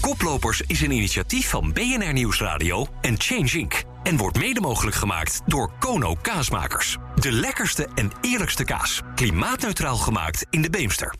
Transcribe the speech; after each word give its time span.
Koplopers 0.00 0.62
is 0.66 0.80
een 0.80 0.90
initiatief 0.90 1.48
van 1.48 1.72
BNR 1.72 2.12
Nieuwsradio 2.12 2.86
en 3.00 3.14
Change 3.20 3.58
Inc. 3.58 3.82
En 4.02 4.16
wordt 4.16 4.38
mede 4.38 4.60
mogelijk 4.60 4.96
gemaakt 4.96 5.40
door 5.46 5.72
Kono 5.78 6.16
Kaasmakers. 6.22 6.96
De 7.14 7.32
lekkerste 7.32 7.88
en 7.94 8.10
eerlijkste 8.20 8.64
kaas. 8.64 9.02
Klimaatneutraal 9.14 9.96
gemaakt 9.96 10.46
in 10.50 10.62
de 10.62 10.70
Beemster. 10.70 11.14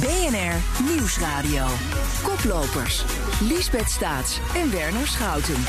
BNR 0.00 0.84
Nieuwsradio. 0.92 1.66
Koplopers. 2.22 3.04
Liesbeth 3.40 3.90
Staats 3.90 4.38
en 4.54 4.70
Werner 4.70 5.06
Schouten. 5.06 5.62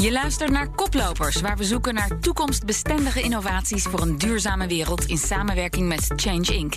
Je 0.00 0.12
luistert 0.12 0.50
naar 0.50 0.68
Koplopers, 0.68 1.40
waar 1.40 1.56
we 1.56 1.64
zoeken 1.64 1.94
naar 1.94 2.18
toekomstbestendige 2.20 3.20
innovaties 3.22 3.82
voor 3.82 4.00
een 4.00 4.18
duurzame 4.18 4.66
wereld 4.66 5.04
in 5.04 5.18
samenwerking 5.18 5.88
met 5.88 6.12
Change 6.16 6.54
Inc. 6.54 6.74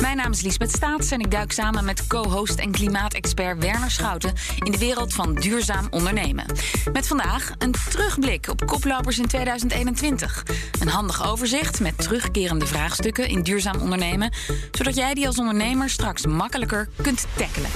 Mijn 0.00 0.16
naam 0.16 0.32
is 0.32 0.40
Liesbeth 0.40 0.72
Staats 0.72 1.10
en 1.10 1.20
ik 1.20 1.30
duik 1.30 1.52
samen 1.52 1.84
met 1.84 2.06
co-host 2.06 2.58
en 2.58 2.70
klimaatexpert 2.70 3.58
Werner 3.58 3.90
Schouten 3.90 4.32
in 4.64 4.72
de 4.72 4.78
wereld 4.78 5.14
van 5.14 5.34
duurzaam 5.34 5.86
ondernemen. 5.90 6.46
Met 6.92 7.06
vandaag 7.06 7.52
een 7.58 7.74
terugblik 7.90 8.48
op 8.48 8.66
Koplopers 8.66 9.18
in 9.18 9.26
2021. 9.26 10.42
Een 10.80 10.88
handig 10.88 11.26
overzicht 11.26 11.80
met 11.80 11.98
terugkerende 11.98 12.66
vraagstukken 12.66 13.28
in 13.28 13.42
duurzaam 13.42 13.80
ondernemen, 13.80 14.32
zodat 14.70 14.96
jij 14.96 15.14
die 15.14 15.26
als 15.26 15.38
ondernemer 15.38 15.90
straks 15.90 16.26
makkelijker 16.26 16.88
kunt 17.02 17.26
tackelen. 17.36 17.70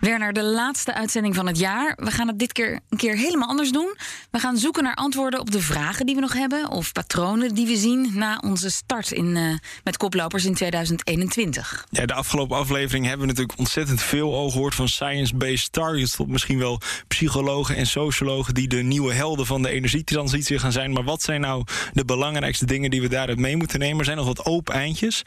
Werner, 0.00 0.32
de 0.32 0.44
laatste 0.44 0.94
uitzending 0.94 1.34
van 1.34 1.46
het 1.46 1.58
jaar. 1.58 1.96
We 1.96 2.10
gaan 2.10 2.28
het 2.28 2.38
dit 2.38 2.52
keer 2.52 2.80
een 2.88 2.98
keer 2.98 3.16
helemaal 3.16 3.48
anders 3.48 3.72
doen. 3.72 3.96
We 4.30 4.38
gaan 4.38 4.56
zoeken 4.56 4.82
naar 4.82 4.94
antwoorden 4.94 5.40
op 5.40 5.50
de 5.50 5.60
vragen 5.60 6.06
die 6.06 6.14
we 6.14 6.20
nog 6.20 6.32
hebben... 6.32 6.70
of 6.70 6.92
patronen 6.92 7.54
die 7.54 7.66
we 7.66 7.76
zien 7.76 8.10
na 8.14 8.40
onze 8.44 8.70
start 8.70 9.10
in, 9.10 9.36
uh, 9.36 9.54
met 9.84 9.96
koplopers 9.96 10.44
in 10.44 10.54
2021. 10.54 11.86
Ja, 11.90 12.06
de 12.06 12.14
afgelopen 12.14 12.56
aflevering 12.56 13.06
hebben 13.06 13.26
we 13.26 13.32
natuurlijk 13.32 13.58
ontzettend 13.58 14.02
veel 14.02 14.34
al 14.34 14.50
gehoord... 14.50 14.74
van 14.74 14.88
science-based 14.88 15.72
targets 15.72 16.16
tot 16.16 16.28
misschien 16.28 16.58
wel 16.58 16.80
psychologen 17.08 17.76
en 17.76 17.86
sociologen... 17.86 18.54
die 18.54 18.68
de 18.68 18.82
nieuwe 18.82 19.12
helden 19.12 19.46
van 19.46 19.62
de 19.62 19.70
energietransitie 19.70 20.58
gaan 20.58 20.72
zijn. 20.72 20.92
Maar 20.92 21.04
wat 21.04 21.22
zijn 21.22 21.40
nou 21.40 21.64
de 21.92 22.04
belangrijkste 22.04 22.66
dingen 22.66 22.90
die 22.90 23.00
we 23.00 23.08
daaruit 23.08 23.38
mee 23.38 23.56
moeten 23.56 23.78
nemen? 23.78 23.98
Er 23.98 24.04
zijn 24.04 24.16
nog 24.16 24.26
wat 24.26 24.44
open 24.44 24.74
eindjes. 24.74 25.22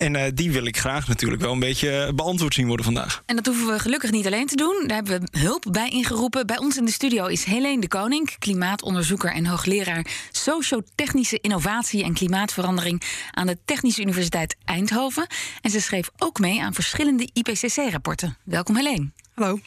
En 0.00 0.14
uh, 0.14 0.22
die 0.34 0.52
wil 0.52 0.64
ik 0.64 0.78
graag 0.78 1.08
natuurlijk 1.08 1.42
wel 1.42 1.52
een 1.52 1.58
beetje 1.58 2.12
beantwoord 2.14 2.54
zien 2.54 2.66
worden 2.66 2.84
vandaag. 2.84 3.22
En 3.26 3.36
dat 3.36 3.46
hoeven 3.46 3.66
we 3.66 3.78
gelukkig 3.78 4.10
niet 4.10 4.26
alleen 4.26 4.46
te 4.46 4.56
doen. 4.56 4.84
Daar 4.86 4.96
hebben 4.96 5.20
we 5.20 5.38
hulp 5.38 5.66
bij 5.70 5.88
ingeroepen. 5.88 6.46
Bij 6.46 6.58
ons 6.58 6.76
in 6.76 6.84
de 6.84 6.90
studio 6.90 7.26
is 7.26 7.44
Helene 7.44 7.80
de 7.80 7.88
Koning, 7.88 8.38
klimaatonderzoeker 8.38 9.32
en 9.32 9.46
hoogleraar 9.46 10.06
sociotechnische 10.30 11.38
innovatie 11.40 12.04
en 12.04 12.14
klimaatverandering 12.14 13.02
aan 13.30 13.46
de 13.46 13.58
Technische 13.64 14.00
Universiteit 14.00 14.56
Eindhoven. 14.64 15.26
En 15.60 15.70
ze 15.70 15.80
schreef 15.80 16.10
ook 16.18 16.38
mee 16.38 16.62
aan 16.62 16.74
verschillende 16.74 17.28
IPCC-rapporten. 17.32 18.36
Welkom 18.44 18.76
Helene. 18.76 19.10
Hallo. 19.34 19.58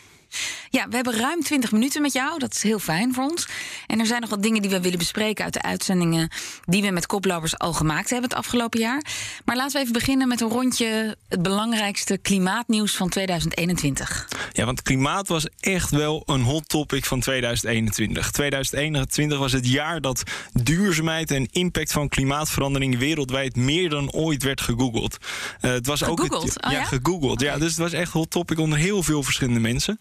Ja, 0.69 0.87
we 0.87 0.95
hebben 0.95 1.17
ruim 1.17 1.43
20 1.43 1.71
minuten 1.71 2.01
met 2.01 2.13
jou. 2.13 2.39
Dat 2.39 2.53
is 2.53 2.63
heel 2.63 2.79
fijn 2.79 3.13
voor 3.13 3.23
ons. 3.23 3.47
En 3.87 3.99
er 3.99 4.05
zijn 4.05 4.21
nog 4.21 4.29
wat 4.29 4.43
dingen 4.43 4.61
die 4.61 4.71
we 4.71 4.81
willen 4.81 4.97
bespreken 4.97 5.43
uit 5.43 5.53
de 5.53 5.61
uitzendingen 5.61 6.29
die 6.65 6.81
we 6.81 6.91
met 6.91 7.05
koplopers 7.05 7.57
al 7.57 7.73
gemaakt 7.73 8.09
hebben 8.09 8.29
het 8.29 8.37
afgelopen 8.37 8.79
jaar. 8.79 9.05
Maar 9.45 9.55
laten 9.55 9.73
we 9.73 9.79
even 9.79 9.93
beginnen 9.93 10.27
met 10.27 10.41
een 10.41 10.49
rondje 10.49 11.17
het 11.29 11.41
belangrijkste 11.41 12.17
klimaatnieuws 12.17 12.95
van 12.95 13.09
2021. 13.09 14.27
Ja, 14.51 14.65
want 14.65 14.81
klimaat 14.81 15.27
was 15.27 15.47
echt 15.59 15.89
wel 15.89 16.23
een 16.25 16.41
hot 16.41 16.69
topic 16.69 17.05
van 17.05 17.19
2021. 17.19 18.31
2021 18.31 19.37
was 19.37 19.51
het 19.51 19.67
jaar 19.67 20.01
dat 20.01 20.23
duurzaamheid 20.53 21.31
en 21.31 21.47
impact 21.51 21.91
van 21.91 22.09
klimaatverandering 22.09 22.97
wereldwijd 22.97 23.55
meer 23.55 23.89
dan 23.89 24.11
ooit 24.11 24.43
werd 24.43 24.61
gegoogeld. 24.61 25.17
Uh, 25.61 25.71
het 25.71 25.87
was 25.87 25.99
gegoogeld? 25.99 26.33
ook 26.33 26.43
het, 26.43 26.65
oh, 26.65 26.71
ja, 26.71 26.83
gegoogeld. 26.83 27.41
Okay. 27.41 27.53
Ja, 27.53 27.57
dus 27.57 27.69
het 27.69 27.79
was 27.79 27.91
echt 27.91 28.13
een 28.13 28.19
hot 28.19 28.29
topic 28.29 28.59
onder 28.59 28.77
heel 28.77 29.03
veel 29.03 29.23
verschillende 29.23 29.59
mensen. 29.59 29.99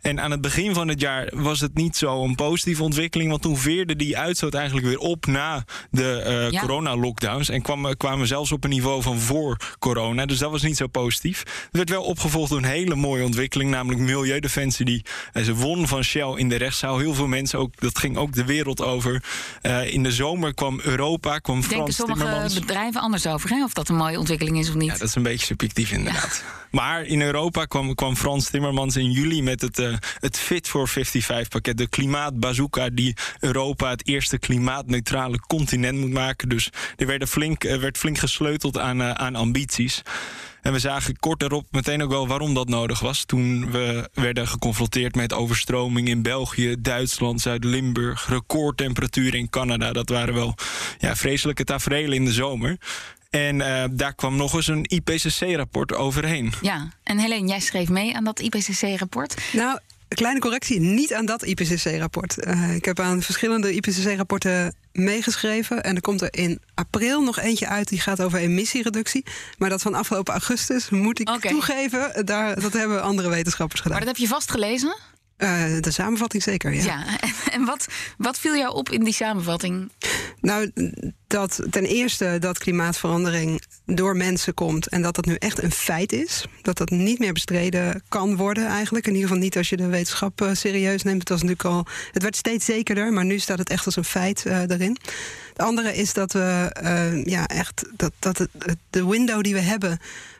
En 0.00 0.20
aan 0.20 0.30
het 0.30 0.40
begin 0.40 0.74
van 0.74 0.88
het 0.88 1.00
jaar 1.00 1.28
was 1.34 1.60
het 1.60 1.74
niet 1.74 1.96
zo 1.96 2.24
een 2.24 2.34
positieve 2.34 2.82
ontwikkeling. 2.82 3.30
Want 3.30 3.42
toen 3.42 3.56
veerde 3.56 3.96
die 3.96 4.18
uitstoot 4.18 4.54
eigenlijk 4.54 4.86
weer 4.86 4.98
op 4.98 5.26
na 5.26 5.64
de 5.90 6.24
uh, 6.26 6.50
ja. 6.50 6.60
corona-lockdowns. 6.60 7.48
En 7.48 7.62
kwam, 7.62 7.96
kwamen 7.96 8.26
zelfs 8.26 8.52
op 8.52 8.64
een 8.64 8.70
niveau 8.70 9.02
van 9.02 9.18
voor 9.18 9.56
corona. 9.78 10.26
Dus 10.26 10.38
dat 10.38 10.50
was 10.50 10.62
niet 10.62 10.76
zo 10.76 10.86
positief. 10.86 11.38
Het 11.38 11.76
werd 11.76 11.90
wel 11.90 12.02
opgevolgd 12.02 12.50
door 12.50 12.58
een 12.58 12.64
hele 12.64 12.94
mooie 12.94 13.24
ontwikkeling. 13.24 13.70
Namelijk 13.70 14.00
Milieudefensie. 14.00 14.84
Die 14.84 15.04
uh, 15.32 15.42
ze 15.44 15.54
won 15.54 15.88
van 15.88 16.04
Shell 16.04 16.32
in 16.36 16.48
de 16.48 16.56
rechtszaal. 16.56 16.98
Heel 16.98 17.14
veel 17.14 17.26
mensen, 17.26 17.58
ook, 17.58 17.72
dat 17.78 17.98
ging 17.98 18.16
ook 18.16 18.32
de 18.32 18.44
wereld 18.44 18.82
over. 18.82 19.22
Uh, 19.62 19.92
in 19.92 20.02
de 20.02 20.12
zomer 20.12 20.54
kwam 20.54 20.80
Europa, 20.82 21.38
kwam 21.38 21.62
Frans 21.62 21.74
Denken 21.74 21.94
sommige 21.94 22.20
Timmermans. 22.20 22.58
bedrijven 22.58 23.00
anders 23.00 23.26
over, 23.26 23.50
hè? 23.50 23.64
Of 23.64 23.72
dat 23.72 23.88
een 23.88 23.96
mooie 23.96 24.18
ontwikkeling 24.18 24.58
is 24.58 24.68
of 24.68 24.74
niet? 24.74 24.90
Ja, 24.92 24.98
dat 24.98 25.08
is 25.08 25.14
een 25.14 25.22
beetje 25.22 25.46
subjectief 25.46 25.92
inderdaad. 25.92 26.42
Ja. 26.44 26.58
Maar 26.70 27.04
in 27.04 27.22
Europa 27.22 27.64
kwam, 27.64 27.94
kwam 27.94 28.16
Frans 28.16 28.50
Timmermans 28.50 28.96
in 28.96 29.10
juli 29.10 29.42
met 29.42 29.59
het, 29.60 29.78
uh, 29.78 29.94
het 30.18 30.38
Fit 30.38 30.68
for 30.68 30.88
55 30.88 31.48
pakket. 31.48 31.76
De 31.76 31.88
klimaatbazooka 31.88 32.88
die 32.90 33.16
Europa 33.40 33.90
het 33.90 34.06
eerste 34.06 34.38
klimaatneutrale 34.38 35.40
continent 35.46 35.98
moet 35.98 36.12
maken. 36.12 36.48
Dus 36.48 36.70
er 36.96 37.06
werd 37.06 37.28
flink, 37.28 37.64
uh, 37.64 37.76
werd 37.76 37.98
flink 37.98 38.18
gesleuteld 38.18 38.78
aan, 38.78 39.00
uh, 39.00 39.10
aan 39.10 39.34
ambities. 39.34 40.02
En 40.62 40.72
we 40.72 40.78
zagen 40.78 41.18
kort 41.18 41.40
daarop 41.40 41.66
meteen 41.70 42.02
ook 42.02 42.10
wel 42.10 42.28
waarom 42.28 42.54
dat 42.54 42.68
nodig 42.68 43.00
was. 43.00 43.24
Toen 43.24 43.70
we 43.70 44.08
werden 44.14 44.48
geconfronteerd 44.48 45.14
met 45.14 45.32
overstroming 45.32 46.08
in 46.08 46.22
België, 46.22 46.76
Duitsland, 46.78 47.40
Zuid-Limburg, 47.40 48.28
recordtemperaturen 48.28 49.38
in 49.38 49.50
Canada. 49.50 49.92
Dat 49.92 50.08
waren 50.08 50.34
wel 50.34 50.54
ja, 50.98 51.16
vreselijke 51.16 51.64
tafereelen 51.64 52.16
in 52.16 52.24
de 52.24 52.32
zomer. 52.32 52.76
En 53.30 53.56
uh, 53.56 53.84
daar 53.90 54.14
kwam 54.14 54.36
nog 54.36 54.54
eens 54.54 54.66
een 54.66 54.84
IPCC-rapport 54.88 55.94
overheen. 55.94 56.52
Ja, 56.60 56.88
en 57.02 57.18
Helene, 57.18 57.48
jij 57.48 57.60
schreef 57.60 57.88
mee 57.88 58.16
aan 58.16 58.24
dat 58.24 58.40
IPCC-rapport. 58.40 59.34
Nou, 59.52 59.78
kleine 60.08 60.40
correctie, 60.40 60.80
niet 60.80 61.14
aan 61.14 61.26
dat 61.26 61.42
IPCC-rapport. 61.42 62.46
Uh, 62.46 62.74
ik 62.74 62.84
heb 62.84 63.00
aan 63.00 63.22
verschillende 63.22 63.74
IPCC-rapporten 63.74 64.74
meegeschreven. 64.92 65.82
En 65.82 65.94
er 65.94 66.00
komt 66.00 66.20
er 66.20 66.28
in 66.30 66.60
april 66.74 67.22
nog 67.22 67.38
eentje 67.38 67.68
uit 67.68 67.88
die 67.88 68.00
gaat 68.00 68.22
over 68.22 68.38
emissiereductie. 68.38 69.24
Maar 69.58 69.68
dat 69.68 69.82
van 69.82 69.94
afgelopen 69.94 70.32
augustus, 70.32 70.90
moet 70.90 71.20
ik 71.20 71.28
okay. 71.28 71.52
toegeven, 71.52 72.26
daar, 72.26 72.60
dat 72.60 72.72
hebben 72.72 73.02
andere 73.02 73.28
wetenschappers 73.28 73.80
gedaan. 73.80 73.96
Maar 73.98 74.06
dat 74.06 74.16
heb 74.16 74.26
je 74.26 74.34
vastgelezen? 74.34 74.96
Uh, 75.42 75.80
de 75.80 75.90
samenvatting 75.90 76.42
zeker, 76.42 76.74
ja. 76.74 76.82
ja 76.82 77.04
en 77.52 77.64
wat, 77.64 77.86
wat 78.18 78.38
viel 78.38 78.56
jou 78.56 78.74
op 78.74 78.90
in 78.90 79.04
die 79.04 79.14
samenvatting? 79.14 79.90
Nou, 80.40 80.72
dat 81.26 81.60
ten 81.70 81.84
eerste 81.84 82.36
dat 82.40 82.58
klimaatverandering 82.58 83.62
door 83.86 84.16
mensen 84.16 84.54
komt 84.54 84.86
en 84.86 85.02
dat 85.02 85.14
dat 85.14 85.24
nu 85.24 85.34
echt 85.34 85.62
een 85.62 85.70
feit 85.70 86.12
is. 86.12 86.44
Dat 86.62 86.78
dat 86.78 86.90
niet 86.90 87.18
meer 87.18 87.32
bestreden 87.32 88.02
kan 88.08 88.36
worden 88.36 88.66
eigenlijk. 88.66 89.06
In 89.06 89.14
ieder 89.14 89.28
geval 89.28 89.42
niet 89.42 89.56
als 89.56 89.68
je 89.68 89.76
de 89.76 89.86
wetenschap 89.86 90.40
uh, 90.40 90.50
serieus 90.52 91.02
neemt. 91.02 91.20
Het 91.20 91.28
was 91.28 91.42
natuurlijk 91.42 91.68
al. 91.68 91.86
Het 92.12 92.22
werd 92.22 92.36
steeds 92.36 92.64
zekerder, 92.64 93.12
maar 93.12 93.24
nu 93.24 93.38
staat 93.38 93.58
het 93.58 93.70
echt 93.70 93.86
als 93.86 93.96
een 93.96 94.04
feit 94.04 94.44
uh, 94.46 94.60
erin. 94.60 94.96
Het 95.48 95.62
andere 95.62 95.96
is 95.96 96.12
dat 96.12 96.32
we 96.32 96.70
ja, 97.24 97.46
echt 97.46 97.84
dat, 97.96 98.12
dat 98.18 98.38
het, 98.38 98.50
de 98.90 99.06
window 99.06 99.42
die 99.42 99.54
we 99.54 99.60
hebben 99.60 99.98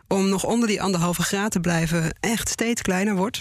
om 0.08 0.28
nog 0.28 0.44
onder 0.44 0.68
die 0.68 0.82
anderhalve 0.82 1.22
graad 1.22 1.50
te 1.50 1.60
blijven 1.60 2.16
echt 2.20 2.48
steeds 2.48 2.82
kleiner 2.82 3.16
wordt. 3.16 3.40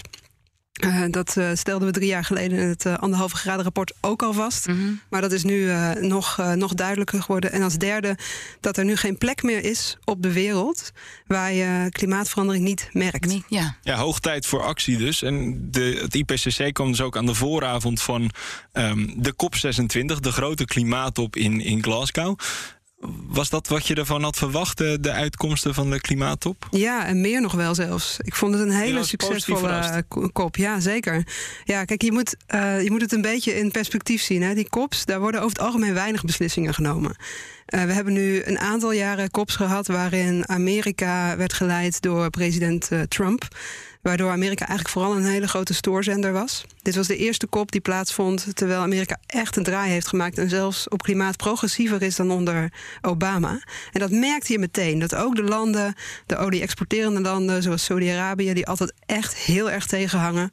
Uh, 0.84 1.04
dat 1.10 1.34
uh, 1.38 1.50
stelden 1.54 1.86
we 1.86 1.92
drie 1.92 2.08
jaar 2.08 2.24
geleden 2.24 2.58
in 2.58 2.68
het 2.68 2.84
uh, 2.84 2.98
anderhalve 2.98 3.36
graden 3.36 3.64
rapport 3.64 3.92
ook 4.00 4.22
al 4.22 4.32
vast. 4.32 4.66
Mm 4.66 4.74
-hmm. 4.74 5.00
Maar 5.08 5.20
dat 5.20 5.32
is 5.32 5.44
nu 5.44 5.72
nog, 6.00 6.40
nog 6.54 6.74
duidelijker 6.74 7.22
geworden. 7.22 7.52
En 7.52 7.62
als 7.62 7.76
derde 7.76 8.18
dat 8.60 8.76
er 8.76 8.84
nu 8.84 8.96
geen 8.96 9.18
plek 9.18 9.42
meer 9.42 9.64
is 9.64 9.98
op 10.04 10.22
de 10.22 10.32
wereld 10.32 10.92
waar 11.26 11.52
je 11.52 11.88
klimaatverandering 11.90 12.64
niet 12.64 12.88
merkt. 12.92 13.26
Nee, 13.26 13.44
ja. 13.48 13.76
ja, 13.82 13.96
hoog 13.96 14.20
tijd 14.20 14.46
voor 14.46 14.62
actie 14.62 14.96
dus. 14.96 15.22
En 15.22 15.68
de, 15.70 15.98
het 16.02 16.14
IPCC 16.14 16.72
kwam 16.72 16.90
dus 16.90 17.00
ook 17.00 17.16
aan 17.16 17.26
de 17.26 17.34
vooravond 17.34 18.02
van 18.02 18.30
um, 18.72 19.22
de 19.22 19.32
COP26, 19.32 20.20
de 20.20 20.32
grote 20.32 20.64
klimaattop 20.64 21.36
in, 21.36 21.60
in 21.60 21.82
Glasgow. 21.82 22.38
Was 23.30 23.50
dat 23.50 23.68
wat 23.68 23.86
je 23.86 23.94
ervan 23.94 24.22
had 24.22 24.36
verwacht, 24.36 24.78
de 24.78 25.10
uitkomsten 25.10 25.74
van 25.74 25.90
de 25.90 26.00
klimaattop? 26.00 26.66
Ja, 26.70 27.06
en 27.06 27.20
meer 27.20 27.40
nog 27.40 27.52
wel 27.52 27.74
zelfs. 27.74 28.16
Ik 28.20 28.34
vond 28.34 28.54
het 28.54 28.62
een 28.62 28.70
hele 28.70 29.04
succesvolle 29.04 30.04
kop. 30.32 30.56
Ja, 30.56 30.80
zeker. 30.80 31.26
Ja, 31.64 31.84
kijk, 31.84 32.02
je 32.02 32.12
moet, 32.12 32.36
uh, 32.54 32.82
je 32.82 32.90
moet 32.90 33.00
het 33.00 33.12
een 33.12 33.22
beetje 33.22 33.56
in 33.56 33.70
perspectief 33.70 34.22
zien. 34.22 34.42
Hè. 34.42 34.54
Die 34.54 34.68
kops, 34.68 35.04
daar 35.04 35.20
worden 35.20 35.40
over 35.40 35.56
het 35.56 35.66
algemeen 35.66 35.94
weinig 35.94 36.24
beslissingen 36.24 36.74
genomen. 36.74 37.16
Uh, 37.74 37.84
we 37.84 37.92
hebben 37.92 38.12
nu 38.12 38.42
een 38.44 38.58
aantal 38.58 38.92
jaren 38.92 39.30
kops 39.30 39.56
gehad 39.56 39.86
waarin 39.86 40.48
Amerika 40.48 41.36
werd 41.36 41.52
geleid 41.52 42.02
door 42.02 42.30
president 42.30 42.88
uh, 42.92 43.00
Trump. 43.00 43.48
Waardoor 44.02 44.30
Amerika 44.30 44.66
eigenlijk 44.66 44.88
vooral 44.88 45.16
een 45.16 45.24
hele 45.24 45.48
grote 45.48 45.74
stoorzender 45.74 46.32
was. 46.32 46.64
Dit 46.82 46.94
was 46.94 47.06
de 47.06 47.16
eerste 47.16 47.46
kop 47.46 47.72
die 47.72 47.80
plaatsvond 47.80 48.56
terwijl 48.56 48.80
Amerika 48.80 49.18
echt 49.26 49.56
een 49.56 49.62
draai 49.62 49.90
heeft 49.90 50.06
gemaakt. 50.06 50.38
En 50.38 50.48
zelfs 50.48 50.88
op 50.88 51.02
klimaat 51.02 51.36
progressiever 51.36 52.02
is 52.02 52.16
dan 52.16 52.30
onder 52.30 52.72
Obama. 53.00 53.62
En 53.92 54.00
dat 54.00 54.10
merkte 54.10 54.52
je 54.52 54.58
meteen. 54.58 54.98
Dat 54.98 55.14
ook 55.14 55.36
de 55.36 55.42
landen, 55.42 55.94
de 56.26 56.36
olie-exporterende 56.36 57.20
landen, 57.20 57.62
zoals 57.62 57.84
Saudi-Arabië, 57.84 58.52
die 58.52 58.66
altijd 58.66 58.92
echt 59.06 59.36
heel 59.36 59.70
erg 59.70 59.86
tegenhangen. 59.86 60.50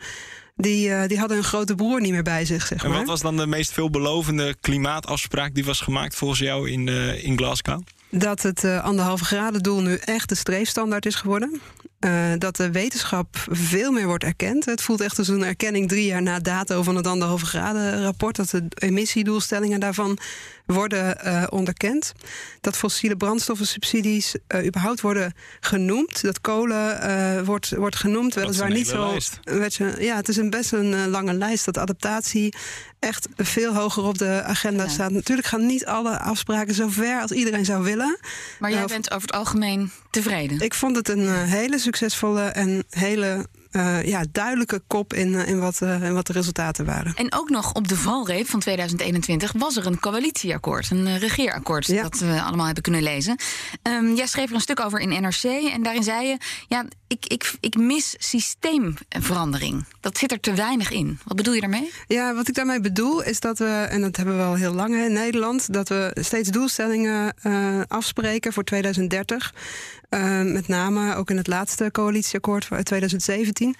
Die, 0.55 0.89
uh, 0.89 1.07
die 1.07 1.19
hadden 1.19 1.37
een 1.37 1.43
grote 1.43 1.75
broer 1.75 2.01
niet 2.01 2.11
meer 2.11 2.23
bij 2.23 2.45
zich. 2.45 2.67
Zeg 2.67 2.83
maar. 2.83 2.91
En 2.91 2.97
wat 2.97 3.07
was 3.07 3.21
dan 3.21 3.37
de 3.37 3.47
meest 3.47 3.71
veelbelovende 3.71 4.55
klimaatafspraak 4.61 5.53
die 5.53 5.65
was 5.65 5.81
gemaakt 5.81 6.15
volgens 6.15 6.39
jou 6.39 6.69
in, 6.69 6.87
uh, 6.87 7.23
in 7.23 7.37
Glasgow? 7.37 7.81
Dat 8.09 8.41
het 8.41 8.63
uh, 8.63 8.83
anderhalve 8.83 9.25
graden 9.25 9.63
doel 9.63 9.81
nu 9.81 9.95
echt 9.95 10.29
de 10.29 10.35
streefstandaard 10.35 11.05
is 11.05 11.15
geworden. 11.15 11.61
Uh, 11.99 12.31
dat 12.37 12.55
de 12.55 12.71
wetenschap 12.71 13.27
veel 13.49 13.91
meer 13.91 14.07
wordt 14.07 14.23
erkend. 14.23 14.65
Het 14.65 14.81
voelt 14.81 15.01
echt 15.01 15.17
als 15.17 15.27
een 15.27 15.43
erkenning 15.43 15.89
drie 15.89 16.05
jaar 16.05 16.21
na 16.21 16.39
dato 16.39 16.83
van 16.83 16.95
het 16.95 17.07
anderhalve 17.07 17.45
graden 17.45 18.03
rapport. 18.03 18.35
Dat 18.35 18.49
de 18.49 18.65
emissiedoelstellingen 18.75 19.79
daarvan 19.79 20.17
worden 20.65 21.17
uh, 21.25 21.43
onderkend. 21.49 22.13
Dat 22.61 22.77
fossiele 22.77 23.17
brandstoffensubsidies 23.17 24.35
uh, 24.55 24.65
überhaupt 24.65 25.01
worden 25.01 25.33
genoemd. 25.59 26.21
Dat 26.21 26.41
kolen 26.41 27.45
wordt, 27.45 27.69
wordt 27.75 27.95
genoemd. 27.95 28.33
Weliswaar 28.33 28.71
niet 28.71 28.87
zo. 28.87 29.17
Je, 29.43 29.95
ja, 29.99 30.15
het 30.15 30.29
is 30.29 30.37
een 30.37 30.49
best 30.49 30.71
een 30.71 31.09
lange 31.09 31.33
lijst. 31.33 31.65
Dat 31.65 31.77
adaptatie 31.77 32.53
echt 32.99 33.27
veel 33.35 33.73
hoger 33.73 34.03
op 34.03 34.17
de 34.17 34.43
agenda 34.43 34.83
ja. 34.83 34.89
staat. 34.89 35.11
Natuurlijk 35.11 35.47
gaan 35.47 35.65
niet 35.65 35.85
alle 35.85 36.19
afspraken 36.19 36.73
zo 36.73 36.87
ver 36.87 37.21
als 37.21 37.31
iedereen 37.31 37.65
zou 37.65 37.83
willen. 37.83 38.17
Maar 38.59 38.71
jij 38.71 38.85
bent 38.85 39.11
over 39.11 39.27
het 39.27 39.37
algemeen 39.37 39.91
tevreden? 40.11 40.59
Ik 40.59 40.73
vond 40.73 40.95
het 40.95 41.09
een 41.09 41.27
hele 41.29 41.79
succesvolle 41.87 42.41
en 42.41 42.83
hele 42.89 43.45
uh, 43.71 44.05
ja, 44.05 44.23
duidelijke 44.31 44.81
kop 44.87 45.13
in, 45.13 45.27
uh, 45.27 45.47
in, 45.47 45.59
wat, 45.59 45.79
uh, 45.83 46.03
in 46.03 46.13
wat 46.13 46.27
de 46.27 46.33
resultaten 46.33 46.85
waren. 46.85 47.13
En 47.15 47.33
ook 47.33 47.49
nog 47.49 47.73
op 47.73 47.87
de 47.87 47.95
valreep 47.95 48.47
van 48.47 48.59
2021 48.59 49.51
was 49.57 49.75
er 49.75 49.85
een 49.85 49.99
coalitieakkoord, 49.99 50.91
een 50.91 51.17
regeerakkoord, 51.17 51.85
ja. 51.85 52.01
dat 52.01 52.19
we 52.19 52.41
allemaal 52.41 52.65
hebben 52.65 52.83
kunnen 52.83 53.03
lezen. 53.03 53.39
Um, 53.83 54.15
jij 54.15 54.27
schreef 54.27 54.49
er 54.49 54.55
een 54.55 54.61
stuk 54.61 54.79
over 54.79 54.99
in 54.99 55.09
NRC 55.09 55.43
en 55.43 55.83
daarin 55.83 56.03
zei 56.03 56.27
je: 56.27 56.37
ja, 56.67 56.85
ik, 57.07 57.25
ik, 57.25 57.53
ik 57.59 57.75
mis 57.75 58.15
systeemverandering. 58.17 59.85
Dat 59.99 60.17
zit 60.17 60.31
er 60.31 60.39
te 60.39 60.53
weinig 60.53 60.91
in. 60.91 61.19
Wat 61.25 61.37
bedoel 61.37 61.53
je 61.53 61.61
daarmee? 61.61 61.91
Ja, 62.07 62.33
wat 62.33 62.47
ik 62.47 62.53
daarmee 62.53 62.81
bedoel 62.81 63.23
is 63.23 63.39
dat 63.39 63.57
we, 63.57 63.87
en 63.89 64.01
dat 64.01 64.15
hebben 64.15 64.37
we 64.37 64.43
al 64.43 64.55
heel 64.55 64.73
lang 64.73 64.95
in 64.95 65.13
Nederland, 65.13 65.73
dat 65.73 65.89
we 65.89 66.17
steeds 66.19 66.49
doelstellingen 66.49 67.35
afspreken 67.87 68.53
voor 68.53 68.63
2030. 68.63 69.53
Uh, 70.09 70.41
met 70.41 70.67
name 70.67 71.15
ook 71.15 71.29
in 71.29 71.37
het 71.37 71.47
laatste 71.47 71.89
coalitieakkoord 71.91 72.67
uit 72.69 72.85
2017. 72.85 73.75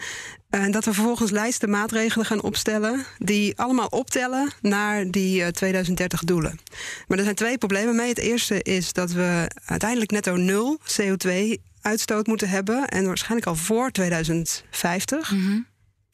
En 0.49 0.67
uh, 0.67 0.71
dat 0.71 0.85
we 0.85 0.93
vervolgens 0.93 1.31
lijsten 1.31 1.69
maatregelen 1.69 2.25
gaan 2.25 2.41
opstellen 2.41 3.05
die 3.17 3.57
allemaal 3.57 3.87
optellen 3.87 4.51
naar 4.61 5.11
die 5.11 5.41
uh, 5.41 5.47
2030 5.47 6.23
doelen. 6.23 6.59
Maar 7.07 7.17
er 7.17 7.23
zijn 7.23 7.35
twee 7.35 7.57
problemen 7.57 7.95
mee. 7.95 8.09
Het 8.09 8.17
eerste 8.17 8.63
is 8.63 8.93
dat 8.93 9.11
we 9.11 9.51
uiteindelijk 9.65 10.11
netto 10.11 10.35
nul 10.35 10.79
CO2 11.01 11.31
uitstoot 11.81 12.27
moeten 12.27 12.49
hebben 12.49 12.87
en 12.87 13.05
waarschijnlijk 13.05 13.47
al 13.47 13.55
voor 13.55 13.91
2050. 13.91 15.31
Mm 15.31 15.45
-hmm. 15.45 15.65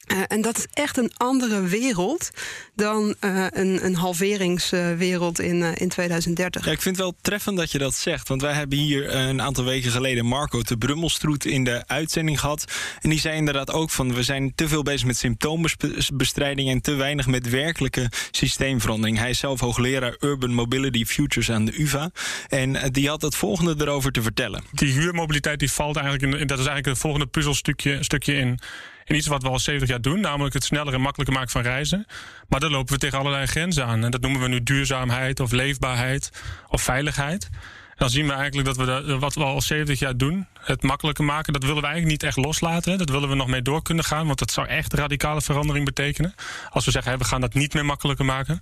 Uh, 0.06 0.22
en 0.28 0.40
dat 0.40 0.58
is 0.58 0.66
echt 0.72 0.96
een 0.96 1.10
andere 1.16 1.60
wereld 1.60 2.30
dan 2.74 3.14
uh, 3.20 3.46
een, 3.50 3.84
een 3.84 3.94
halveringswereld 3.94 5.40
in, 5.40 5.56
uh, 5.56 5.68
in 5.74 5.88
2030. 5.88 6.64
Ja, 6.64 6.72
ik 6.72 6.82
vind 6.82 6.96
het 6.96 7.04
wel 7.04 7.14
treffend 7.20 7.56
dat 7.56 7.72
je 7.72 7.78
dat 7.78 7.94
zegt. 7.94 8.28
Want 8.28 8.42
wij 8.42 8.52
hebben 8.52 8.78
hier 8.78 9.14
een 9.14 9.42
aantal 9.42 9.64
weken 9.64 9.90
geleden 9.90 10.26
Marco 10.26 10.62
de 10.62 10.76
Brummelstroet 10.76 11.44
in 11.44 11.64
de 11.64 11.84
uitzending 11.86 12.40
gehad. 12.40 12.64
En 13.00 13.10
die 13.10 13.20
zei 13.20 13.36
inderdaad 13.36 13.72
ook 13.72 13.90
van 13.90 14.14
we 14.14 14.22
zijn 14.22 14.54
te 14.54 14.68
veel 14.68 14.82
bezig 14.82 15.06
met 15.06 15.16
symptoombestrijding 15.16 16.70
en 16.70 16.80
te 16.80 16.94
weinig 16.94 17.26
met 17.26 17.50
werkelijke 17.50 18.10
systeemverandering. 18.30 19.18
Hij 19.18 19.30
is 19.30 19.38
zelf 19.38 19.60
hoogleraar 19.60 20.16
Urban 20.20 20.54
Mobility 20.54 21.04
Futures 21.04 21.50
aan 21.50 21.64
de 21.64 21.80
UvA. 21.80 22.10
En 22.48 22.92
die 22.92 23.08
had 23.08 23.22
het 23.22 23.34
volgende 23.34 23.74
erover 23.78 24.12
te 24.12 24.22
vertellen. 24.22 24.64
Die 24.72 24.92
huurmobiliteit 24.92 25.58
die 25.58 25.72
valt 25.72 25.96
eigenlijk 25.96 26.24
in, 26.24 26.46
dat 26.46 26.58
is 26.58 26.66
eigenlijk 26.66 26.86
het 26.86 26.98
volgende 26.98 27.26
puzzelstukje 27.26 28.02
stukje 28.02 28.34
in 28.34 28.58
en 29.04 29.14
iets 29.14 29.26
wat 29.26 29.42
we 29.42 29.48
al 29.48 29.58
70 29.58 29.88
jaar 29.88 30.00
doen, 30.00 30.20
namelijk 30.20 30.54
het 30.54 30.64
sneller 30.64 30.94
en 30.94 31.00
makkelijker 31.00 31.36
maken 31.36 31.50
van 31.50 31.62
reizen. 31.62 32.06
Maar 32.48 32.60
daar 32.60 32.70
lopen 32.70 32.92
we 32.92 32.98
tegen 32.98 33.18
allerlei 33.18 33.46
grenzen 33.46 33.86
aan. 33.86 34.04
En 34.04 34.10
dat 34.10 34.20
noemen 34.20 34.40
we 34.40 34.48
nu 34.48 34.62
duurzaamheid 34.62 35.40
of 35.40 35.52
leefbaarheid 35.52 36.30
of 36.68 36.82
veiligheid. 36.82 37.48
En 37.94 38.00
dan 38.00 38.10
zien 38.10 38.26
we 38.26 38.32
eigenlijk 38.32 38.66
dat 38.66 38.76
we 38.76 38.84
de, 38.84 39.18
wat 39.18 39.34
we 39.34 39.44
al 39.44 39.60
70 39.60 39.98
jaar 39.98 40.16
doen, 40.16 40.46
het 40.60 40.82
makkelijker 40.82 41.24
maken, 41.24 41.52
dat 41.52 41.62
willen 41.62 41.80
we 41.80 41.86
eigenlijk 41.86 42.12
niet 42.12 42.28
echt 42.28 42.46
loslaten. 42.46 42.98
Dat 42.98 43.10
willen 43.10 43.28
we 43.28 43.34
nog 43.34 43.46
mee 43.46 43.62
door 43.62 43.82
kunnen 43.82 44.04
gaan, 44.04 44.26
want 44.26 44.38
dat 44.38 44.50
zou 44.50 44.66
echt 44.66 44.92
radicale 44.92 45.42
verandering 45.42 45.84
betekenen. 45.84 46.34
Als 46.70 46.84
we 46.84 46.90
zeggen, 46.90 47.18
we 47.18 47.24
gaan 47.24 47.40
dat 47.40 47.54
niet 47.54 47.74
meer 47.74 47.84
makkelijker 47.84 48.24
maken. 48.24 48.60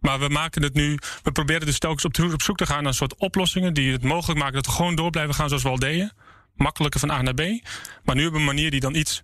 Maar 0.00 0.20
we 0.20 0.28
maken 0.28 0.62
het 0.62 0.74
nu, 0.74 0.98
we 1.22 1.32
proberen 1.32 1.66
dus 1.66 1.78
telkens 1.78 2.04
op, 2.04 2.42
zoek 2.42 2.56
te 2.56 2.66
gaan 2.66 2.76
naar 2.76 2.86
een 2.86 2.94
soort 2.94 3.14
oplossingen 3.16 3.74
die 3.74 3.92
het 3.92 4.02
mogelijk 4.02 4.38
maken 4.38 4.54
dat 4.54 4.66
we 4.66 4.72
gewoon 4.72 4.94
door 4.94 5.10
blijven 5.10 5.34
gaan 5.34 5.48
zoals 5.48 5.62
we 5.62 5.68
al 5.68 5.78
deden. 5.78 6.12
Makkelijker 6.54 7.00
van 7.00 7.10
A 7.10 7.22
naar 7.22 7.34
B. 7.34 7.42
Maar 8.04 8.14
nu 8.14 8.26
op 8.26 8.34
een 8.34 8.44
manier 8.44 8.70
die 8.70 8.80
dan 8.80 8.94
iets 8.94 9.22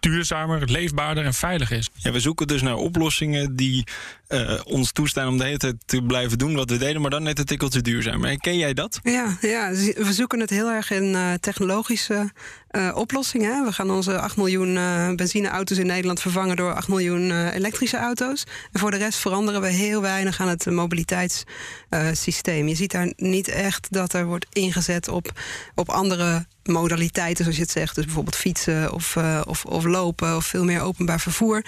duurzamer, 0.00 0.70
leefbaarder 0.70 1.24
en 1.24 1.34
veilig 1.34 1.70
is. 1.70 1.88
Ja, 1.94 2.12
we 2.12 2.20
zoeken 2.20 2.46
dus 2.46 2.62
naar 2.62 2.76
oplossingen 2.76 3.56
die 3.56 3.86
uh, 4.28 4.60
ons 4.64 4.92
toestaan 4.92 5.28
om 5.28 5.38
de 5.38 5.44
hele 5.44 5.56
tijd 5.56 5.74
te 5.84 6.02
blijven 6.02 6.38
doen 6.38 6.54
wat 6.54 6.70
we 6.70 6.76
deden, 6.76 7.00
maar 7.00 7.10
dan 7.10 7.22
net 7.22 7.38
een 7.38 7.44
tikkeltje 7.44 7.80
duurzamer. 7.80 8.36
Ken 8.38 8.58
jij 8.58 8.74
dat? 8.74 9.00
Ja, 9.02 9.36
ja, 9.40 9.70
we 9.96 10.12
zoeken 10.12 10.40
het 10.40 10.50
heel 10.50 10.68
erg 10.68 10.90
in 10.90 11.04
uh, 11.04 11.32
technologische 11.34 12.30
uh, 12.78 12.96
oplossingen. 12.96 13.64
We 13.64 13.72
gaan 13.72 13.90
onze 13.90 14.20
8 14.20 14.36
miljoen 14.36 14.74
benzineauto's 15.16 15.78
in 15.78 15.86
Nederland 15.86 16.20
vervangen 16.20 16.56
door 16.56 16.74
8 16.74 16.88
miljoen 16.88 17.50
elektrische 17.50 17.96
auto's. 17.96 18.44
En 18.72 18.80
voor 18.80 18.90
de 18.90 18.96
rest 18.96 19.18
veranderen 19.18 19.60
we 19.60 19.68
heel 19.68 20.00
weinig 20.00 20.40
aan 20.40 20.48
het 20.48 20.66
mobiliteitssysteem. 20.66 22.68
je 22.68 22.74
ziet 22.74 22.90
daar 22.90 23.12
niet 23.16 23.48
echt 23.48 23.86
dat 23.90 24.12
er 24.12 24.26
wordt 24.26 24.46
ingezet 24.52 25.08
op, 25.08 25.32
op 25.74 25.88
andere 25.88 26.46
modaliteiten, 26.62 27.44
zoals 27.44 27.56
je 27.56 27.62
het 27.62 27.72
zegt. 27.72 27.94
Dus 27.94 28.04
bijvoorbeeld 28.04 28.36
fietsen 28.36 28.92
of, 28.92 29.16
of, 29.44 29.64
of 29.64 29.84
lopen 29.84 30.36
of 30.36 30.46
veel 30.46 30.64
meer 30.64 30.80
openbaar 30.80 31.20
vervoer. 31.20 31.64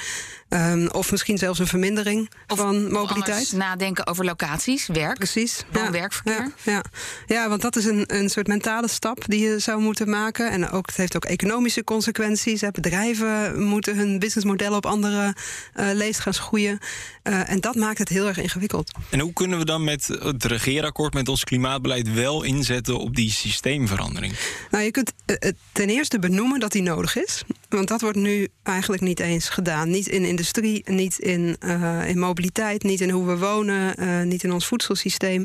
Um, 0.52 0.90
of 0.90 1.10
misschien 1.10 1.38
zelfs 1.38 1.58
een 1.58 1.66
vermindering 1.66 2.30
of, 2.46 2.58
van 2.58 2.92
mobiliteit. 2.92 3.52
nadenken 3.52 4.06
over 4.06 4.24
locaties, 4.24 4.86
werk. 4.86 5.14
Precies. 5.14 5.64
Ja, 5.72 5.90
werkverkeer. 5.90 6.52
Ja, 6.62 6.72
ja. 6.72 6.82
ja, 7.26 7.48
want 7.48 7.62
dat 7.62 7.76
is 7.76 7.84
een, 7.84 8.04
een 8.06 8.28
soort 8.28 8.46
mentale 8.46 8.88
stap 8.88 9.24
die 9.26 9.48
je 9.48 9.58
zou 9.58 9.80
moeten 9.80 10.10
maken. 10.10 10.50
En 10.50 10.70
ook, 10.70 10.86
het 10.86 10.96
heeft 10.96 11.16
ook 11.16 11.24
economische 11.24 11.84
consequenties. 11.84 12.62
Bedrijven 12.72 13.62
moeten 13.62 13.96
hun 13.96 14.18
businessmodellen 14.18 14.76
op 14.76 14.86
andere 14.86 15.34
uh, 15.74 15.86
leest 15.92 16.20
gaan 16.20 16.34
schoeien. 16.34 16.78
Uh, 17.24 17.50
en 17.50 17.60
dat 17.60 17.74
maakt 17.74 17.98
het 17.98 18.08
heel 18.08 18.26
erg 18.26 18.38
ingewikkeld. 18.38 18.90
En 19.10 19.20
hoe 19.20 19.32
kunnen 19.32 19.58
we 19.58 19.64
dan 19.64 19.84
met 19.84 20.06
het 20.06 20.44
regeerakkoord, 20.44 21.14
met 21.14 21.28
ons 21.28 21.44
klimaatbeleid, 21.44 22.14
wel 22.14 22.42
inzetten 22.42 22.98
op 22.98 23.16
die 23.16 23.30
systeemverandering? 23.30 24.34
Nou, 24.70 24.84
je 24.84 24.90
kunt 24.90 25.12
uh, 25.26 25.36
ten 25.72 25.88
eerste 25.88 26.18
benoemen 26.18 26.60
dat 26.60 26.72
die 26.72 26.82
nodig 26.82 27.16
is. 27.16 27.42
Want 27.70 27.88
dat 27.88 28.00
wordt 28.00 28.16
nu 28.16 28.48
eigenlijk 28.62 29.02
niet 29.02 29.20
eens 29.20 29.48
gedaan. 29.48 29.90
Niet 29.90 30.06
in 30.06 30.24
industrie, 30.24 30.90
niet 30.90 31.18
in, 31.18 31.56
uh, 31.64 32.08
in 32.08 32.18
mobiliteit, 32.18 32.82
niet 32.82 33.00
in 33.00 33.10
hoe 33.10 33.26
we 33.26 33.38
wonen, 33.38 34.02
uh, 34.02 34.22
niet 34.22 34.42
in 34.42 34.52
ons 34.52 34.66
voedselsysteem. 34.66 35.42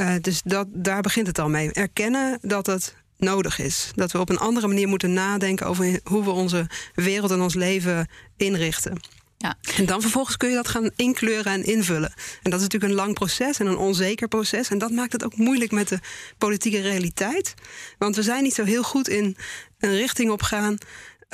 Uh, 0.00 0.14
dus 0.20 0.42
dat, 0.44 0.66
daar 0.70 1.00
begint 1.00 1.26
het 1.26 1.38
al 1.38 1.48
mee. 1.48 1.72
Erkennen 1.72 2.38
dat 2.42 2.66
het 2.66 2.94
nodig 3.16 3.58
is. 3.58 3.90
Dat 3.94 4.12
we 4.12 4.18
op 4.18 4.30
een 4.30 4.38
andere 4.38 4.66
manier 4.66 4.88
moeten 4.88 5.12
nadenken 5.12 5.66
over 5.66 6.00
hoe 6.04 6.24
we 6.24 6.30
onze 6.30 6.66
wereld 6.94 7.30
en 7.30 7.40
ons 7.40 7.54
leven 7.54 8.08
inrichten. 8.36 9.00
Ja. 9.38 9.56
En 9.76 9.86
dan 9.86 10.00
vervolgens 10.00 10.36
kun 10.36 10.48
je 10.48 10.54
dat 10.54 10.68
gaan 10.68 10.90
inkleuren 10.96 11.52
en 11.52 11.64
invullen. 11.64 12.12
En 12.42 12.50
dat 12.50 12.54
is 12.54 12.60
natuurlijk 12.60 12.92
een 12.92 12.98
lang 12.98 13.14
proces 13.14 13.58
en 13.58 13.66
een 13.66 13.76
onzeker 13.76 14.28
proces. 14.28 14.68
En 14.68 14.78
dat 14.78 14.90
maakt 14.90 15.12
het 15.12 15.24
ook 15.24 15.36
moeilijk 15.36 15.70
met 15.70 15.88
de 15.88 15.98
politieke 16.38 16.80
realiteit. 16.80 17.54
Want 17.98 18.16
we 18.16 18.22
zijn 18.22 18.42
niet 18.42 18.54
zo 18.54 18.64
heel 18.64 18.82
goed 18.82 19.08
in 19.08 19.36
een 19.78 19.96
richting 19.96 20.30
op 20.30 20.42
gaan 20.42 20.78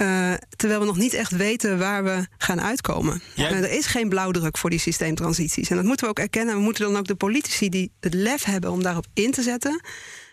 uh, 0.01 0.33
terwijl 0.57 0.81
we 0.81 0.87
nog 0.87 0.97
niet 0.97 1.15
echt 1.15 1.31
weten 1.31 1.79
waar 1.79 2.05
we 2.05 2.27
gaan 2.39 2.61
uitkomen. 2.61 3.23
Ja. 3.35 3.51
Uh, 3.51 3.59
er 3.59 3.71
is 3.71 3.87
geen 3.87 4.09
blauwdruk 4.09 4.59
voor 4.59 4.71
die 4.71 4.79
systeemtransities. 4.79 5.71
En 5.71 5.77
dat 5.77 5.85
moeten 5.85 6.05
we 6.05 6.11
ook 6.11 6.19
erkennen. 6.19 6.55
We 6.55 6.61
moeten 6.61 6.85
dan 6.85 6.97
ook 6.97 7.07
de 7.07 7.15
politici 7.15 7.69
die 7.69 7.93
het 8.01 8.15
lef 8.15 8.45
hebben 8.45 8.71
om 8.71 8.83
daarop 8.83 9.07
in 9.15 9.31
te 9.31 9.43
zetten, 9.43 9.81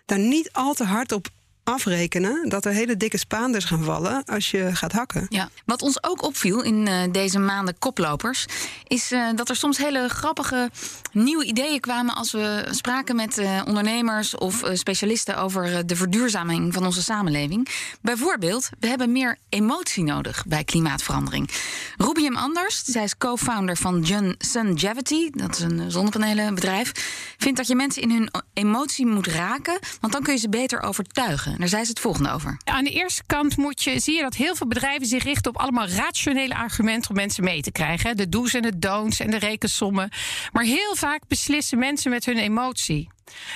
daar 0.06 0.20
niet 0.20 0.52
al 0.52 0.74
te 0.74 0.84
hard 0.84 1.12
op 1.12 1.28
afrekenen 1.68 2.50
dat 2.50 2.66
er 2.66 2.72
hele 2.72 2.98
dikke 2.98 3.18
spaanders 3.18 3.66
gaan 3.66 3.84
vallen 3.84 4.24
als 4.26 4.52
je 4.52 4.76
gaat 4.76 4.92
hakken. 4.92 5.26
Ja. 5.30 5.50
Wat 5.66 5.82
ons 5.82 6.04
ook 6.04 6.24
opviel 6.24 6.62
in 6.62 6.88
uh, 6.88 7.02
deze 7.12 7.40
maanden 7.40 7.80
koplopers, 7.80 8.46
is 8.88 9.12
uh, 9.12 9.28
dat 9.36 9.50
er 9.50 9.56
soms 9.56 9.78
hele 9.78 10.10
grappige 10.10 10.70
nieuwe 11.12 11.46
ideeën 11.46 11.80
kwamen 11.80 12.16
als 12.16 12.32
we 12.32 12.68
spraken 12.70 13.16
met 13.16 13.38
uh, 13.38 13.62
ondernemers 13.66 14.36
of 14.36 14.64
specialisten 14.74 15.38
over 15.38 15.86
de 15.88 15.96
verduurzaming 15.96 16.74
van 16.74 16.86
onze 16.86 17.02
samenleving. 17.02 17.68
Bijvoorbeeld, 18.02 18.70
we 18.80 18.88
hebben 18.88 19.12
meer 19.12 19.38
emotie 19.50 20.04
nodig 20.04 20.46
bij 20.48 20.64
klimaatverandering. 20.64 21.50
Rubium 21.98 22.36
Anders, 22.36 22.84
zij 22.84 23.04
is 23.04 23.18
co-founder 23.18 23.78
van 23.78 24.06
Sungevity, 24.38 25.30
dat 25.30 25.56
is 25.56 25.62
een 25.62 25.92
zonnepanelenbedrijf, 25.92 26.92
vindt 27.38 27.58
dat 27.58 27.68
je 27.68 27.76
mensen 27.76 28.02
in 28.02 28.12
hun 28.12 28.30
emotie 28.54 29.06
moet 29.06 29.28
raken, 29.28 29.80
want 30.02 30.14
dan 30.14 30.24
kun 30.24 30.34
je 30.34 30.40
ze 30.40 30.50
beter 30.50 30.82
overtuigen. 30.82 31.57
Daar 31.58 31.68
zei 31.68 31.84
ze 31.84 31.90
het 31.90 32.00
volgende 32.00 32.32
over. 32.32 32.58
Aan 32.64 32.84
de 32.84 32.90
eerste 32.90 33.24
kant 33.26 33.58
moet 33.58 33.84
je, 33.84 34.00
zie 34.00 34.16
je 34.16 34.22
dat 34.22 34.36
heel 34.36 34.56
veel 34.56 34.68
bedrijven 34.68 35.08
zich 35.08 35.24
richten 35.24 35.52
op 35.52 35.58
allemaal 35.58 35.88
rationele 35.88 36.56
argumenten 36.56 37.10
om 37.10 37.16
mensen 37.16 37.44
mee 37.44 37.62
te 37.62 37.72
krijgen. 37.72 38.18
De 38.18 38.30
do's 38.30 38.54
en 38.54 38.62
de 38.62 38.80
don'ts 38.80 39.20
en 39.20 39.32
de 39.32 39.40
rekensommen. 39.40 40.10
Maar 40.52 40.64
heel 40.64 40.96
vaak 40.96 41.22
beslissen 41.28 41.80
mensen 41.80 42.12
met 42.12 42.26
hun 42.26 42.38
emotie. 42.38 43.10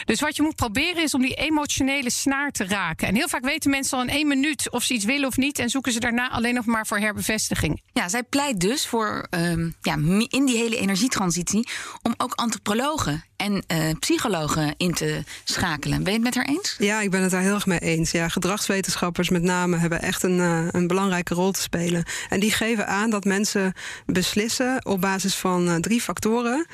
Dus 0.06 0.20
wat 0.20 0.36
je 0.36 0.42
moet 0.42 0.56
proberen 0.56 1.04
is 1.04 1.14
om 1.14 1.22
die 1.22 1.34
emotionele 1.34 2.10
snaar 2.10 2.52
te 2.52 2.66
raken. 2.66 3.08
En 3.08 3.16
heel 3.16 3.30
vaak 3.30 3.44
weten 3.44 3.70
mensen 3.70 3.98
al 3.98 4.04
in 4.04 4.10
één 4.10 4.28
minuut 4.28 4.72
of 4.72 4.84
ze 4.84 4.94
iets 4.94 5.06
willen 5.06 5.28
of 5.28 5.38
niet. 5.38 5.60
En 5.60 5.70
zoeken 5.70 5.92
ze 5.92 6.00
daarna 6.00 6.30
alleen 6.30 6.54
nog 6.54 6.66
maar 6.66 6.88
voor 6.88 6.98
herbevestiging. 6.98 7.82
Ja, 7.94 8.10
zij 8.10 8.24
pleit 8.24 8.60
dus 8.60 8.88
voor 8.88 9.28
ehm, 9.30 9.70
ja, 9.82 9.94
in 10.28 10.46
die 10.46 10.58
hele 10.58 10.78
energietransitie 10.78 11.68
om 12.02 12.14
ook 12.18 12.34
antropologen 12.34 13.24
en 13.36 13.64
uh, 13.68 13.90
psychologen 14.00 14.74
in 14.78 14.94
te 14.94 15.24
schakelen. 15.44 16.04
Ben 16.04 16.14
je 16.14 16.20
het 16.20 16.36
met 16.36 16.36
haar 16.36 16.46
eens? 16.46 16.76
Ja, 16.80 17.02
ik 17.02 17.12
ben 17.12 17.22
het 17.22 17.32
daar 17.32 17.42
heel 17.42 17.54
erg 17.54 17.66
mee 17.66 17.80
eens. 17.80 18.12
Ja, 18.12 18.28
gedragswetenschappers 18.28 19.30
met 19.30 19.42
name 19.42 19.78
hebben 19.78 20.02
echt 20.02 20.24
een, 20.24 20.38
uh, 20.38 20.68
een 20.72 20.88
belangrijke 20.88 21.34
rol 21.34 21.52
te 21.52 21.62
spelen. 21.62 22.06
En 22.30 22.40
die 22.40 22.52
geven 22.52 22.88
aan 22.88 23.10
dat 23.10 23.24
mensen 23.24 23.74
beslissen 24.06 24.86
op 24.86 25.02
basis 25.02 25.36
van 25.36 25.68
uh, 25.68 25.76
drie 25.76 26.02
factoren 26.02 26.66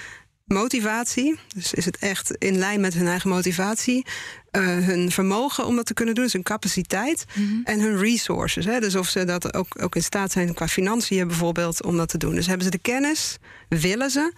motivatie. 0.47 1.39
Dus 1.55 1.73
is 1.73 1.85
het 1.85 1.97
echt 1.97 2.31
in 2.31 2.57
lijn 2.57 2.81
met 2.81 2.93
hun 2.93 3.07
eigen 3.07 3.29
motivatie. 3.29 4.05
Uh, 4.51 4.63
hun 4.63 5.11
vermogen 5.11 5.65
om 5.65 5.75
dat 5.75 5.85
te 5.85 5.93
kunnen 5.93 6.15
doen, 6.15 6.23
dus 6.23 6.33
hun 6.33 6.43
capaciteit. 6.43 7.25
Mm 7.33 7.47
-hmm. 7.47 7.61
En 7.63 7.79
hun 7.79 7.97
resources. 7.97 8.65
Hè? 8.65 8.79
Dus 8.79 8.95
of 8.95 9.07
ze 9.07 9.23
dat 9.23 9.53
ook, 9.53 9.81
ook 9.81 9.95
in 9.95 10.03
staat 10.03 10.31
zijn 10.31 10.53
qua 10.53 10.67
financiën 10.67 11.27
bijvoorbeeld 11.27 11.83
om 11.83 11.97
dat 11.97 12.09
te 12.09 12.17
doen. 12.17 12.35
Dus 12.35 12.47
hebben 12.47 12.65
ze 12.65 12.71
de 12.71 12.77
kennis, 12.77 13.37
willen 13.69 14.09
ze. 14.09 14.33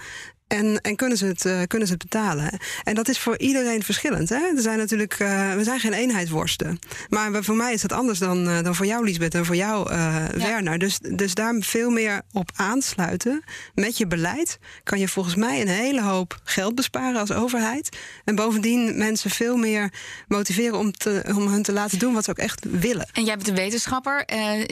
En, 0.50 0.82
en 0.82 0.96
kunnen, 0.96 1.18
ze 1.18 1.26
het, 1.26 1.46
uh, 1.46 1.62
kunnen 1.68 1.88
ze 1.88 1.94
het 1.94 2.04
betalen? 2.04 2.60
En 2.84 2.96
dat 2.96 3.08
is 3.08 3.20
voor 3.20 3.38
iedereen 3.38 3.84
verschillend. 3.84 4.30
Hè? 4.30 4.36
Er 4.56 4.62
zijn 4.62 4.78
natuurlijk, 4.78 5.20
uh, 5.20 5.54
we 5.54 5.64
zijn 5.64 5.80
geen 5.80 5.94
eenheidsworsten. 5.94 6.80
Maar 7.10 7.44
voor 7.44 7.56
mij 7.56 7.74
is 7.74 7.82
dat 7.82 7.92
anders 7.92 8.20
dan, 8.20 8.48
uh, 8.48 8.62
dan 8.64 8.76
voor 8.76 8.86
jou, 8.86 9.06
Lisbeth, 9.06 9.36
en 9.36 9.46
voor 9.46 9.56
jou, 9.56 9.94
ja. 9.94 10.30
Werner. 10.34 10.80
Dus, 10.80 11.00
dus 11.00 11.34
daar 11.34 11.56
veel 11.60 11.90
meer 11.90 12.22
op 12.32 12.52
aansluiten 12.56 13.44
met 13.74 13.98
je 13.98 14.08
beleid 14.08 14.60
kan 14.84 15.00
je 15.00 15.08
volgens 15.08 15.36
mij 15.36 15.62
een 15.62 15.68
hele 15.68 16.02
hoop 16.02 16.40
geld 16.44 16.76
besparen 16.76 17.20
als 17.20 17.32
overheid. 17.32 17.98
En 18.26 18.36
bovendien 18.36 18.98
mensen 18.98 19.30
veel 19.30 19.58
meer 19.58 19.94
motiveren 20.28 20.78
om, 20.78 20.92
te, 20.92 21.24
om 21.36 21.48
hun 21.48 21.64
te 21.64 21.74
laten 21.74 22.00
doen 22.00 22.14
wat 22.14 22.24
ze 22.24 22.30
ook 22.30 22.38
echt 22.38 22.66
willen. 22.70 23.08
En 23.14 23.24
jij 23.24 23.36
bent 23.36 23.48
een 23.48 23.56
wetenschapper. 23.56 24.24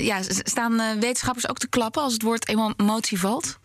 ja, 0.01 0.19
staan 0.43 0.99
wetenschappers 0.99 1.49
ook 1.49 1.57
te 1.57 1.69
klappen 1.69 2.01
als 2.01 2.13
het 2.13 2.21
woord 2.21 2.47
emotie 2.77 3.19
valt? 3.19 3.59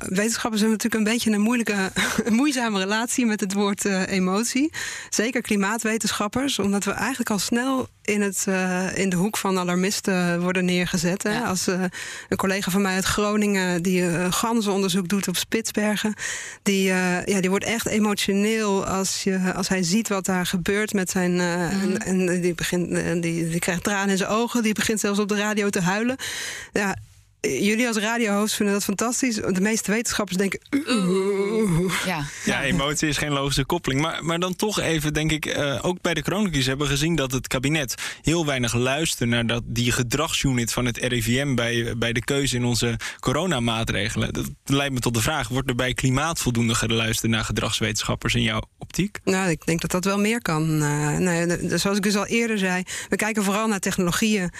wetenschappers 0.00 0.60
hebben 0.60 0.78
natuurlijk 0.78 0.94
een 0.94 1.12
beetje 1.12 1.29
een 1.32 1.40
moeilijke, 1.40 1.92
een 2.24 2.34
moeizame 2.34 2.78
relatie 2.78 3.26
met 3.26 3.40
het 3.40 3.52
woord 3.52 3.84
uh, 3.84 4.06
emotie. 4.06 4.72
Zeker 5.08 5.40
klimaatwetenschappers, 5.40 6.58
omdat 6.58 6.84
we 6.84 6.90
eigenlijk 6.90 7.30
al 7.30 7.38
snel 7.38 7.88
in, 8.02 8.20
het, 8.20 8.44
uh, 8.48 8.98
in 8.98 9.08
de 9.08 9.16
hoek 9.16 9.36
van 9.36 9.58
alarmisten 9.58 10.40
worden 10.40 10.64
neergezet. 10.64 11.22
Hè? 11.22 11.32
Ja. 11.32 11.42
Als 11.42 11.68
uh, 11.68 11.82
een 12.28 12.36
collega 12.36 12.70
van 12.70 12.82
mij 12.82 12.94
uit 12.94 13.04
Groningen, 13.04 13.82
die 13.82 14.02
uh, 14.02 14.32
ganzenonderzoek 14.32 15.08
doet 15.08 15.28
op 15.28 15.36
Spitsbergen, 15.36 16.14
die, 16.62 16.82
ja, 17.24 17.40
die 17.40 17.50
wordt 17.50 17.64
echt 17.64 17.86
emotioneel 17.86 18.86
als, 18.86 19.22
je, 19.22 19.52
als 19.54 19.68
hij 19.68 19.82
ziet 19.82 20.08
wat 20.08 20.24
daar 20.24 20.46
gebeurt 20.46 20.92
met 20.92 21.10
zijn. 21.10 21.32
Mm 21.32 21.40
-hmm. 21.40 21.96
en, 21.96 22.28
en, 22.28 22.40
die, 22.40 22.54
begint, 22.54 22.90
die, 23.22 23.48
die 23.48 23.58
krijgt 23.58 23.84
tranen 23.84 24.10
in 24.10 24.16
zijn 24.16 24.30
ogen, 24.30 24.62
die 24.62 24.74
begint 24.74 25.00
zelfs 25.00 25.18
op 25.18 25.28
de 25.28 25.36
radio 25.36 25.68
te 25.68 25.80
huilen. 25.80 26.16
Ja, 26.72 26.96
jullie 27.40 27.86
als 27.86 27.96
radiohost 27.96 28.54
vinden 28.54 28.74
dat 28.74 28.84
fantastisch. 28.84 29.34
De 29.34 29.60
meeste 29.60 29.90
wetenschappers 29.90 30.36
denken. 30.36 30.60
Ja. 32.06 32.24
ja, 32.44 32.62
emotie 32.62 33.08
is 33.08 33.18
geen 33.18 33.32
logische 33.32 33.64
koppeling. 33.64 34.00
Maar, 34.00 34.24
maar 34.24 34.38
dan 34.38 34.56
toch 34.56 34.80
even, 34.80 35.12
denk 35.12 35.32
ik, 35.32 35.46
uh, 35.46 35.78
ook 35.82 36.00
bij 36.00 36.14
de 36.14 36.22
chroniekjes 36.22 36.66
hebben 36.66 36.86
we 36.86 36.92
gezien 36.92 37.16
dat 37.16 37.32
het 37.32 37.46
kabinet 37.46 37.94
heel 38.22 38.46
weinig 38.46 38.74
luistert 38.74 39.28
naar 39.28 39.46
dat, 39.46 39.62
die 39.66 39.92
gedragsunit 39.92 40.72
van 40.72 40.84
het 40.84 40.96
RIVM 40.96 41.54
bij, 41.54 41.94
bij 41.96 42.12
de 42.12 42.24
keuze 42.24 42.56
in 42.56 42.64
onze 42.64 42.96
coronamaatregelen. 43.20 44.32
Dat 44.32 44.50
leidt 44.64 44.94
me 44.94 45.00
tot 45.00 45.14
de 45.14 45.20
vraag: 45.20 45.48
wordt 45.48 45.68
er 45.68 45.74
bij 45.74 45.94
klimaat 45.94 46.38
voldoende 46.38 46.74
geluisterd 46.74 47.30
naar 47.30 47.44
gedragswetenschappers 47.44 48.34
in 48.34 48.42
jouw 48.42 48.62
optiek? 48.78 49.18
Nou, 49.24 49.50
ik 49.50 49.66
denk 49.66 49.80
dat 49.80 49.90
dat 49.90 50.04
wel 50.04 50.18
meer 50.18 50.42
kan. 50.42 50.82
Uh, 50.82 51.16
nee, 51.16 51.78
zoals 51.78 51.96
ik 51.96 52.02
dus 52.02 52.16
al 52.16 52.26
eerder 52.26 52.58
zei, 52.58 52.82
we 53.08 53.16
kijken 53.16 53.44
vooral 53.44 53.68
naar 53.68 53.80
technologieën. 53.80 54.50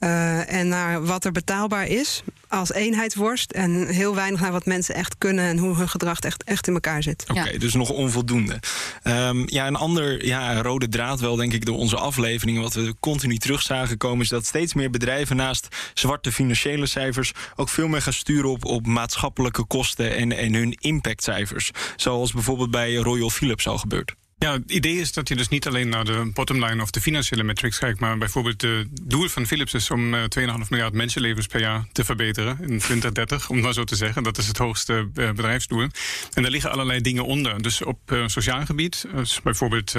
Uh, 0.00 0.52
en 0.52 0.68
naar 0.68 1.04
wat 1.04 1.24
er 1.24 1.32
betaalbaar 1.32 1.86
is 1.86 2.22
als 2.48 2.72
eenheidsworst. 2.72 3.50
En 3.52 3.86
heel 3.86 4.14
weinig 4.14 4.40
naar 4.40 4.52
wat 4.52 4.66
mensen 4.66 4.94
echt 4.94 5.18
kunnen 5.18 5.44
en 5.44 5.58
hoe 5.58 5.76
hun 5.76 5.88
gedrag 5.88 6.18
echt, 6.18 6.44
echt 6.44 6.66
in 6.66 6.74
elkaar 6.74 7.02
zit. 7.02 7.24
Oké, 7.28 7.40
okay, 7.40 7.52
ja. 7.52 7.58
dus 7.58 7.74
nog 7.74 7.90
onvoldoende. 7.90 8.60
Um, 9.02 9.44
ja, 9.46 9.66
een 9.66 9.76
ander 9.76 10.26
ja, 10.26 10.62
rode 10.62 10.88
draad 10.88 11.20
wel, 11.20 11.36
denk 11.36 11.52
ik, 11.52 11.64
door 11.64 11.76
onze 11.76 11.96
afleveringen, 11.96 12.62
wat 12.62 12.74
we 12.74 12.94
continu 13.00 13.38
terug 13.38 13.62
zagen 13.62 13.96
komen, 13.96 14.20
is 14.20 14.28
dat 14.28 14.46
steeds 14.46 14.74
meer 14.74 14.90
bedrijven 14.90 15.36
naast 15.36 15.68
zwarte 15.94 16.32
financiële 16.32 16.86
cijfers 16.86 17.32
ook 17.56 17.68
veel 17.68 17.88
meer 17.88 18.02
gaan 18.02 18.12
sturen 18.12 18.50
op, 18.50 18.64
op 18.64 18.86
maatschappelijke 18.86 19.64
kosten 19.64 20.16
en, 20.16 20.32
en 20.32 20.54
hun 20.54 20.72
impactcijfers. 20.80 21.70
Zoals 21.96 22.32
bijvoorbeeld 22.32 22.70
bij 22.70 22.94
Royal 22.94 23.30
Philips 23.30 23.66
al 23.68 23.78
gebeurt. 23.78 24.14
Ja, 24.38 24.52
het 24.52 24.70
idee 24.70 24.96
is 24.96 25.12
dat 25.12 25.28
je 25.28 25.36
dus 25.36 25.48
niet 25.48 25.66
alleen 25.66 25.88
naar 25.88 26.04
de 26.04 26.30
bottomline 26.34 26.82
of 26.82 26.90
de 26.90 27.00
financiële 27.00 27.42
metrics 27.42 27.78
kijkt, 27.78 28.00
maar 28.00 28.18
bijvoorbeeld 28.18 28.62
het 28.62 28.88
doel 29.02 29.28
van 29.28 29.46
Philips 29.46 29.74
is 29.74 29.90
om 29.90 30.14
uh, 30.14 30.22
2,5 30.38 30.68
miljard 30.68 30.92
mensenlevens 30.92 31.46
per 31.46 31.60
jaar 31.60 31.84
te 31.92 32.04
verbeteren 32.04 32.58
in 32.60 32.78
2030, 32.78 33.48
om 33.48 33.54
het 33.54 33.64
maar 33.64 33.74
zo 33.74 33.84
te 33.84 33.96
zeggen. 33.96 34.22
Dat 34.22 34.38
is 34.38 34.46
het 34.46 34.58
hoogste 34.58 34.92
uh, 34.92 35.30
bedrijfsdoel. 35.30 35.80
En 35.80 36.42
daar 36.42 36.50
liggen 36.50 36.70
allerlei 36.70 37.00
dingen 37.00 37.24
onder. 37.24 37.62
Dus 37.62 37.82
op 37.82 38.12
uh, 38.12 38.26
sociaal 38.26 38.64
gebied, 38.66 39.06
dus 39.14 39.40
bijvoorbeeld 39.42 39.94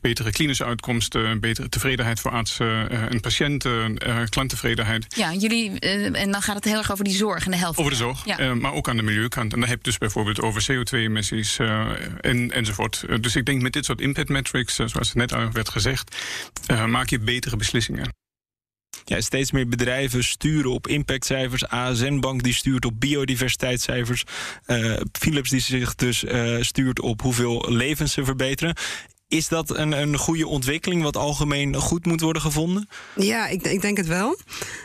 betere 0.00 0.30
klinische 0.30 0.64
uitkomsten, 0.64 1.40
betere 1.40 1.68
tevredenheid 1.68 2.20
voor 2.20 2.30
artsen 2.30 2.90
en 3.10 3.20
patiënten, 3.20 3.98
klanttevredenheid. 4.28 5.06
Ja, 5.16 5.32
jullie, 5.32 5.78
en 5.80 6.30
dan 6.30 6.42
gaat 6.42 6.54
het 6.54 6.64
heel 6.64 6.78
erg 6.78 6.92
over 6.92 7.04
die 7.04 7.14
zorg 7.14 7.44
en 7.44 7.50
de 7.50 7.56
helft. 7.56 7.78
Over 7.78 7.90
de 7.90 7.98
zorg, 7.98 8.24
ja. 8.24 8.54
maar 8.54 8.72
ook 8.72 8.88
aan 8.88 8.96
de 8.96 9.02
milieukant. 9.02 9.52
En 9.52 9.60
dan 9.60 9.68
heb 9.68 9.78
je 9.78 9.84
dus 9.84 9.98
bijvoorbeeld 9.98 10.40
over 10.40 10.62
CO2-emissies 10.62 11.56
en, 12.20 12.50
enzovoort. 12.50 13.04
dus 13.20 13.36
ik 13.36 13.46
denk 13.46 13.62
met 13.62 13.73
dit 13.74 13.84
soort 13.84 14.00
impact 14.00 14.28
metrics, 14.28 14.74
zoals 14.74 15.14
net 15.14 15.32
al 15.32 15.50
werd 15.52 15.68
gezegd, 15.68 16.16
uh, 16.70 16.84
maak 16.84 17.08
je 17.08 17.18
betere 17.18 17.56
beslissingen. 17.56 18.14
Ja, 19.04 19.20
steeds 19.20 19.52
meer 19.52 19.68
bedrijven 19.68 20.24
sturen 20.24 20.70
op 20.70 20.86
impactcijfers. 20.86 21.68
ASN 21.68 22.18
Bank 22.18 22.42
die 22.42 22.54
stuurt 22.54 22.84
op 22.84 23.00
biodiversiteitscijfers. 23.00 24.24
Uh, 24.66 24.96
Philips 25.12 25.50
die 25.50 25.60
zich 25.60 25.94
dus 25.94 26.24
stuurt 26.60 27.00
op 27.00 27.20
hoeveel 27.20 27.64
levens 27.68 28.12
ze 28.12 28.24
verbeteren. 28.24 28.76
Is 29.34 29.48
dat 29.48 29.76
een, 29.76 29.92
een 29.92 30.16
goede 30.18 30.46
ontwikkeling 30.46 31.02
wat 31.02 31.16
algemeen 31.16 31.76
goed 31.76 32.06
moet 32.06 32.20
worden 32.20 32.42
gevonden? 32.42 32.88
Ja, 33.14 33.46
ik, 33.46 33.62
ik 33.62 33.80
denk 33.80 33.96
het 33.96 34.06
wel. 34.06 34.38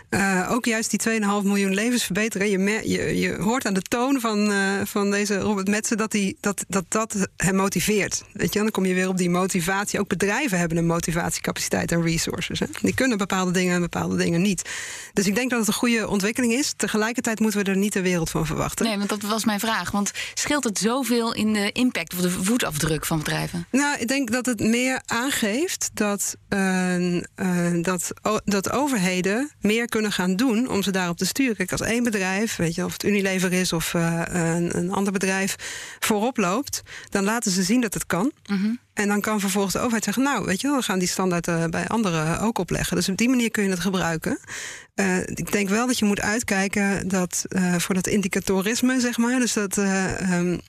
Uh, 0.10 0.48
ook 0.52 0.66
juist 0.66 1.04
die 1.04 1.22
2,5 1.22 1.28
miljoen 1.44 1.74
levens 1.74 2.04
verbeteren. 2.04 2.50
Je, 2.50 2.90
je, 2.90 3.20
je 3.20 3.36
hoort 3.42 3.66
aan 3.66 3.74
de 3.74 3.82
toon 3.82 4.20
van, 4.20 4.52
uh, 4.52 4.58
van 4.84 5.12
deze 5.12 5.40
Robert 5.40 5.68
Metsen 5.68 5.98
dat, 5.98 6.12
die, 6.12 6.38
dat, 6.40 6.66
dat 6.68 6.86
dat 6.88 7.28
hem 7.38 7.56
motiveert. 7.56 8.24
Weet 8.34 8.54
je, 8.54 8.60
dan 8.60 8.72
kom 8.72 8.86
je 8.86 8.94
weer 8.94 9.08
op 9.08 9.18
die 9.18 9.30
motivatie. 9.30 10.00
Ook 10.00 10.08
bedrijven 10.08 10.60
hebben 10.60 10.78
een 10.78 10.86
motivatiecapaciteit 10.86 11.92
en 11.92 12.02
resources. 12.02 12.60
Hè. 12.60 12.66
Die 12.82 12.94
kunnen 12.94 13.18
bepaalde 13.18 13.52
dingen 13.52 13.76
en 13.76 13.82
bepaalde 13.82 14.16
dingen 14.16 14.42
niet. 14.42 14.70
Dus 15.14 15.28
ik 15.28 15.36
denk 15.36 15.50
dat 15.50 15.60
het 15.60 15.68
een 15.68 15.74
goede 15.74 16.08
ontwikkeling 16.08 16.54
is. 16.54 16.74
Tegelijkertijd 16.78 17.40
moeten 17.40 17.64
we 17.64 17.72
er 17.72 17.78
niet 17.78 17.94
de 17.94 18.02
wereld 18.02 18.30
van 18.30 18.46
verwachten. 18.46 18.86
Nee, 18.86 18.98
want 18.98 19.10
dat 19.10 19.22
was 19.22 19.46
mijn 19.46 19.60
vraag. 19.60 19.92
Want 19.92 20.12
scheelt 20.34 20.64
het 20.64 20.78
zoveel 20.78 21.34
in 21.34 21.54
de 21.54 21.72
impact 21.72 22.14
of 22.14 22.20
de 22.20 22.30
voetafdruk 22.30 23.06
van 23.06 23.18
bedrijven? 23.18 23.68
Nou, 23.72 24.00
ik 24.00 24.08
denk 24.08 24.32
dat 24.32 24.39
het 24.46 24.60
meer 24.60 25.02
aangeeft 25.06 25.90
dat, 25.94 26.36
uh, 26.50 27.16
uh, 27.16 27.22
dat, 27.82 28.12
dat 28.44 28.72
overheden 28.72 29.52
meer 29.62 29.86
kunnen 29.86 30.12
gaan 30.12 30.36
doen 30.36 30.70
om 30.70 30.84
ze 30.84 30.92
daarop 30.92 31.18
te 31.18 31.26
sturen. 31.26 31.56
Kijk, 31.56 31.72
als 31.72 31.82
één 31.82 32.04
bedrijf, 32.04 32.56
weet 32.56 32.76
je, 32.76 32.86
of 32.86 32.94
het 32.94 33.04
Unilever 33.04 33.54
is 33.54 33.74
of 33.74 33.94
uh, 33.94 34.22
een, 34.26 34.78
een, 34.78 34.92
ander 34.92 35.14
bedrijf, 35.14 35.56
voorop 36.00 36.38
loopt, 36.38 36.82
dan 37.10 37.24
laten 37.24 37.52
ze 37.52 37.64
zien 37.64 37.82
dat 37.82 37.94
het 37.94 38.06
kan. 38.06 38.32
Mm 38.50 38.58
-hmm. 38.58 38.80
En 38.94 39.08
dan 39.08 39.22
kan 39.22 39.40
vervolgens 39.40 39.74
de 39.74 39.80
overheid 39.80 40.04
zeggen: 40.04 40.24
Nou, 40.24 40.46
weet 40.46 40.62
je 40.62 40.68
wel, 40.68 40.78
we 40.78 40.84
gaan 40.84 41.00
die 41.00 41.08
standaard 41.08 41.70
bij 41.70 41.88
anderen 41.88 42.40
ook 42.40 42.58
opleggen. 42.58 42.96
Dus 42.96 43.10
op 43.10 43.18
die 43.18 43.30
manier 43.30 43.52
kun 43.52 43.64
je 43.64 43.70
het 43.70 43.80
gebruiken. 43.80 44.40
ik 45.26 45.52
denk 45.52 45.70
wel 45.70 45.88
dat 45.88 46.00
je 46.00 46.06
moet 46.06 46.22
uitkijken 46.22 47.08
dat 47.08 47.46
voor 47.78 47.96
dat 47.96 48.08
indicatorisme, 48.08 49.00
zeg 49.00 49.18
maar, 49.18 49.40
dus 49.40 49.54
dat. 49.54 49.78
Um, 49.78 50.62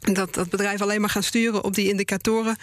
dat, 0.00 0.34
dat 0.34 0.50
bedrijven 0.50 0.86
alleen 0.86 1.00
maar 1.00 1.10
gaan 1.10 1.22
sturen 1.22 1.64
op 1.64 1.74
die 1.74 1.88
indicatoren 1.88 2.56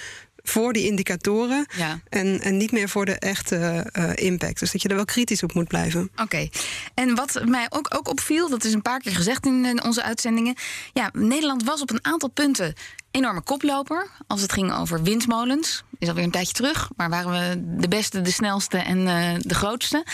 voor 0.49 0.73
die 0.73 0.85
indicatoren 0.85 1.65
ja. 1.77 1.99
en, 2.09 2.41
en 2.41 2.57
niet 2.57 2.71
meer 2.71 2.89
voor 2.89 3.05
de 3.05 3.19
echte 3.19 3.91
uh, 3.93 4.11
impact. 4.15 4.59
Dus 4.59 4.71
dat 4.71 4.81
je 4.81 4.87
er 4.87 4.95
wel 4.95 5.05
kritisch 5.05 5.43
op 5.43 5.53
moet 5.53 5.67
blijven. 5.67 6.01
Oké. 6.11 6.21
Okay. 6.21 6.51
En 6.93 7.15
wat 7.15 7.41
mij 7.45 7.65
ook, 7.69 7.95
ook 7.95 8.09
opviel, 8.09 8.49
dat 8.49 8.63
is 8.63 8.73
een 8.73 8.81
paar 8.81 8.99
keer 8.99 9.15
gezegd 9.15 9.45
in, 9.45 9.65
in 9.65 9.83
onze 9.83 10.03
uitzendingen. 10.03 10.55
Ja, 10.93 11.09
Nederland 11.13 11.63
was 11.63 11.81
op 11.81 11.91
een 11.91 12.05
aantal 12.05 12.29
punten 12.29 12.73
enorme 13.15 13.41
koploper 13.41 14.09
als 14.27 14.41
het 14.41 14.51
ging 14.51 14.73
over 14.73 15.03
windmolens. 15.03 15.83
Is 16.05 16.11
alweer 16.11 16.27
een 16.27 16.31
tijdje 16.31 16.53
terug, 16.53 16.89
maar 16.95 17.09
waren 17.09 17.31
we 17.31 17.77
de 17.79 17.87
beste, 17.87 18.21
de 18.21 18.31
snelste 18.31 18.77
en 18.77 18.99
uh, 18.99 19.33
de 19.39 19.55
grootste. 19.55 20.05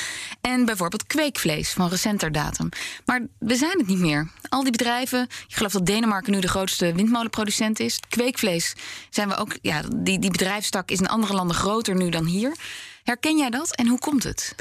En 0.41 0.65
bijvoorbeeld 0.65 1.07
kweekvlees 1.07 1.69
van 1.69 1.89
recenter 1.89 2.31
datum. 2.31 2.69
Maar 3.05 3.21
we 3.39 3.55
zijn 3.55 3.77
het 3.77 3.87
niet 3.87 3.99
meer. 3.99 4.31
Al 4.49 4.63
die 4.63 4.71
bedrijven, 4.71 5.23
ik 5.47 5.55
geloof 5.55 5.71
dat 5.71 5.85
Denemarken 5.85 6.31
nu 6.31 6.39
de 6.39 6.47
grootste 6.47 6.93
windmolenproducent 6.93 7.79
is. 7.79 7.99
Kweekvlees 8.09 8.75
zijn 9.09 9.27
we 9.27 9.35
ook, 9.35 9.57
ja, 9.61 9.81
die, 9.95 10.19
die 10.19 10.31
bedrijfstak 10.31 10.91
is 10.91 10.99
in 10.99 11.07
andere 11.07 11.33
landen 11.33 11.55
groter 11.55 11.95
nu 11.95 12.09
dan 12.09 12.25
hier. 12.25 12.55
Herken 13.03 13.37
jij 13.37 13.49
dat 13.49 13.75
en 13.75 13.87
hoe 13.87 13.99
komt 13.99 14.23
het? 14.23 14.55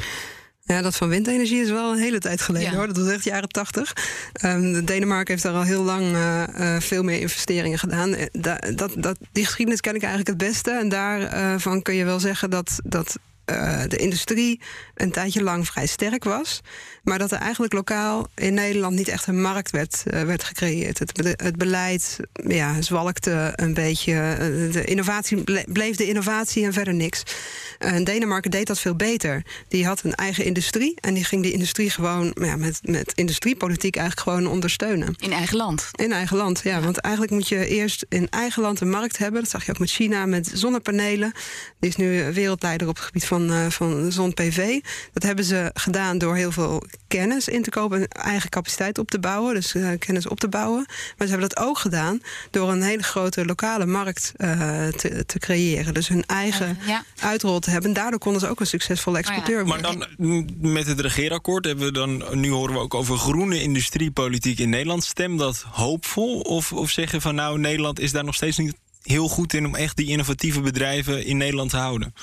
Ja, 0.70 0.82
dat 0.82 0.96
van 0.96 1.08
windenergie 1.08 1.62
is 1.62 1.70
wel 1.70 1.92
een 1.92 1.98
hele 1.98 2.18
tijd 2.18 2.40
geleden 2.40 2.70
Ja. 2.70 2.76
hoor. 2.76 2.86
Dat 2.86 2.96
was 2.96 3.08
echt 3.08 3.24
jaren 3.24 3.48
tachtig. 3.48 3.92
Ehm, 4.32 4.84
Denemarken 4.84 5.30
heeft 5.32 5.42
daar 5.42 5.52
al 5.54 5.62
heel 5.62 5.82
lang 5.82 6.12
eh, 6.12 6.74
eh, 6.76 6.80
veel 6.82 7.02
meer 7.02 7.20
investeringen 7.20 7.78
gedaan. 7.78 8.14
Eh, 8.14 8.26
da- 8.32 8.60
dat, 8.74 8.92
dat, 8.96 9.18
die 9.32 9.44
geschiedenis 9.44 9.80
ken 9.80 9.94
ik 9.94 10.02
eigenlijk 10.02 10.40
het 10.40 10.48
beste. 10.48 10.70
En 10.70 10.88
daarvan 10.88 11.82
kun 11.82 11.94
je 11.94 12.04
wel 12.04 12.20
zeggen 12.20 12.50
dat, 12.50 12.80
dat 12.84 13.18
eh, 13.50 13.82
de 13.88 13.96
industrie 13.96 14.60
een 14.94 15.10
tijdje 15.10 15.42
lang 15.42 15.66
vrij 15.66 15.86
sterk 15.86 16.24
was. 16.24 16.60
Maar 17.02 17.18
dat 17.18 17.30
er 17.32 17.38
eigenlijk 17.38 17.72
lokaal 17.72 18.26
in 18.34 18.54
Nederland 18.54 18.96
niet 18.96 19.08
echt 19.08 19.26
een 19.26 19.40
markt 19.40 19.70
werd, 19.70 20.02
eh, 20.06 20.22
werd 20.22 20.44
gecreëerd. 20.44 20.98
Het, 20.98 21.12
be- 21.12 21.34
het 21.36 21.56
beleid 21.56 22.16
ja, 22.32 22.82
zwalkte 22.82 23.52
een 23.56 23.74
beetje. 23.74 24.12
Eh, 24.12 24.72
De 24.72 24.84
innovatie 24.84 25.36
ble- 25.36 25.64
bleef 25.72 25.96
de 25.96 26.06
innovatie 26.08 26.64
en 26.64 26.72
verder 26.72 26.94
niks. 26.94 27.22
En 27.78 28.04
Denemarken 28.04 28.50
deed 28.50 28.66
dat 28.66 28.78
veel 28.78 28.94
beter. 28.96 29.42
Die 29.68 29.86
had 29.86 30.02
een 30.04 30.14
eigen 30.14 30.44
industrie 30.44 30.94
en 31.00 31.14
die 31.14 31.24
ging 31.24 31.42
die 31.42 31.52
industrie 31.52 31.90
gewoon 31.90 32.36
ja, 32.40 32.56
met, 32.56 32.80
met 32.82 33.12
industriepolitiek 33.14 33.96
eigenlijk 33.96 34.28
gewoon 34.28 34.46
ondersteunen. 34.52 35.14
In 35.18 35.32
eigen 35.32 35.56
land. 35.56 35.88
In 35.92 36.12
eigen 36.12 36.36
land, 36.36 36.60
ja. 36.64 36.80
Want 36.80 36.98
eigenlijk 36.98 37.34
moet 37.34 37.48
je 37.48 37.66
eerst 37.66 38.06
in 38.08 38.28
eigen 38.28 38.62
land 38.62 38.80
een 38.80 38.90
markt 38.90 39.18
hebben. 39.18 39.40
Dat 39.40 39.50
zag 39.50 39.64
je 39.64 39.70
ook 39.72 39.78
met 39.78 39.90
China, 39.90 40.26
met 40.26 40.50
zonnepanelen. 40.54 41.32
Die 41.80 41.90
is 41.90 41.96
nu 41.96 42.32
wereldleider 42.32 42.88
op 42.88 42.94
het 42.96 43.04
gebied 43.04 43.24
van, 43.24 43.39
eh, 43.50 43.66
van 43.70 44.12
zon-PV. 44.12 44.80
Dat 45.12 45.22
hebben 45.22 45.44
ze 45.44 45.70
gedaan 45.74 46.18
door 46.18 46.36
heel 46.36 46.52
veel 46.52 46.82
kennis 47.08 47.48
in 47.48 47.62
te 47.62 47.70
kopen... 47.70 47.98
en 48.00 48.08
eigen 48.22 48.50
capaciteit 48.50 48.98
op 48.98 49.10
te 49.10 49.18
bouwen, 49.18 49.54
dus 49.54 49.74
eh, 49.74 49.88
kennis 49.98 50.26
op 50.26 50.40
te 50.40 50.48
bouwen. 50.48 50.84
Maar 50.88 51.26
ze 51.26 51.32
hebben 51.32 51.48
dat 51.48 51.58
ook 51.66 51.78
gedaan 51.78 52.20
door 52.50 52.70
een 52.70 52.82
hele 52.82 53.02
grote 53.02 53.44
lokale 53.44 53.86
markt 53.86 54.32
eh, 54.36 54.86
te, 54.88 55.26
te 55.26 55.38
creëren. 55.38 55.94
Dus 55.94 56.08
hun 56.08 56.24
eigen 56.26 56.78
Ja. 56.86 57.04
uitrol 57.20 57.58
te 57.60 57.70
hebben. 57.70 57.88
En 57.88 57.96
daardoor 57.96 58.18
konden 58.18 58.40
ze 58.40 58.48
ook 58.48 58.60
een 58.60 58.66
succesvolle 58.66 59.18
exporteur 59.18 59.66
Maar 59.66 59.80
worden. 59.80 59.98
dan 60.18 60.26
mm, 60.26 60.46
met 60.72 60.86
het 60.86 61.00
regeerakkoord 61.00 61.64
hebben 61.64 61.84
we 61.84 61.92
dan. 61.92 62.24
Nu 62.40 62.50
horen 62.50 62.74
we 62.74 62.80
ook 62.80 62.94
over 62.94 63.18
groene 63.18 63.62
industriepolitiek 63.62 64.58
in 64.58 64.68
Nederland. 64.68 65.04
Stem 65.04 65.36
dat 65.36 65.64
hoopvol? 65.70 66.40
Of, 66.40 66.72
of 66.72 66.90
zeggen 66.90 67.20
van 67.20 67.34
nou, 67.34 67.58
Nederland 67.58 68.00
is 68.00 68.12
daar 68.12 68.24
nog 68.24 68.34
steeds 68.34 68.58
niet 68.58 68.74
heel 69.02 69.28
goed 69.28 69.52
in 69.54 69.66
om 69.66 69.74
echt 69.74 69.96
die 69.96 70.06
innovatieve 70.06 70.60
bedrijven 70.60 71.24
in 71.24 71.36
Nederland 71.36 71.70
te 71.70 71.76
houden? 71.76 72.14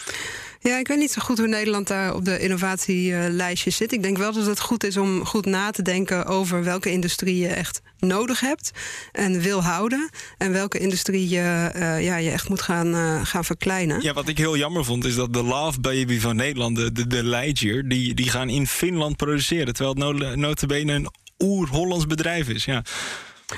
Ja, 0.59 0.77
ik 0.77 0.87
weet 0.87 0.97
niet 0.97 1.11
zo 1.11 1.21
goed 1.21 1.37
hoe 1.37 1.47
Nederland 1.47 1.87
daar 1.87 2.15
op 2.15 2.25
de 2.25 2.39
innovatielijstje 2.39 3.69
zit. 3.69 3.91
Ik 3.91 4.03
denk 4.03 4.17
wel 4.17 4.33
dat 4.33 4.45
het 4.45 4.59
goed 4.59 4.83
is 4.83 4.97
om 4.97 5.25
goed 5.25 5.45
na 5.45 5.71
te 5.71 5.81
denken 5.81 6.25
over 6.25 6.63
welke 6.63 6.91
industrie 6.91 7.37
je 7.37 7.47
echt 7.47 7.81
nodig 7.99 8.39
hebt 8.39 8.71
en 9.11 9.39
wil 9.39 9.63
houden. 9.63 10.09
En 10.37 10.51
welke 10.51 10.77
industrie 10.79 11.29
je, 11.29 11.69
eh, 11.73 12.03
ja, 12.03 12.17
je 12.17 12.29
echt 12.29 12.49
moet 12.49 12.61
gaan, 12.61 12.93
eh, 12.93 13.19
gaan 13.23 13.45
verkleinen. 13.45 14.01
Ja, 14.01 14.13
wat 14.13 14.27
ik 14.27 14.37
heel 14.37 14.57
jammer 14.57 14.85
vond, 14.85 15.05
is 15.05 15.15
dat 15.15 15.33
de 15.33 15.43
Love 15.43 15.79
Baby 15.79 16.19
van 16.19 16.35
Nederland, 16.35 16.75
de, 16.75 17.07
de, 17.07 17.83
die, 17.87 18.13
die 18.13 18.29
gaan 18.29 18.49
in 18.49 18.67
Finland 18.67 19.15
produceren. 19.15 19.73
Terwijl 19.73 19.95
het 19.95 20.19
no- 20.19 20.35
notabene 20.35 20.93
een 20.93 21.09
oer-Hollands 21.39 22.07
bedrijf 22.07 22.49
is. 22.49 22.65
Ja. 22.65 22.83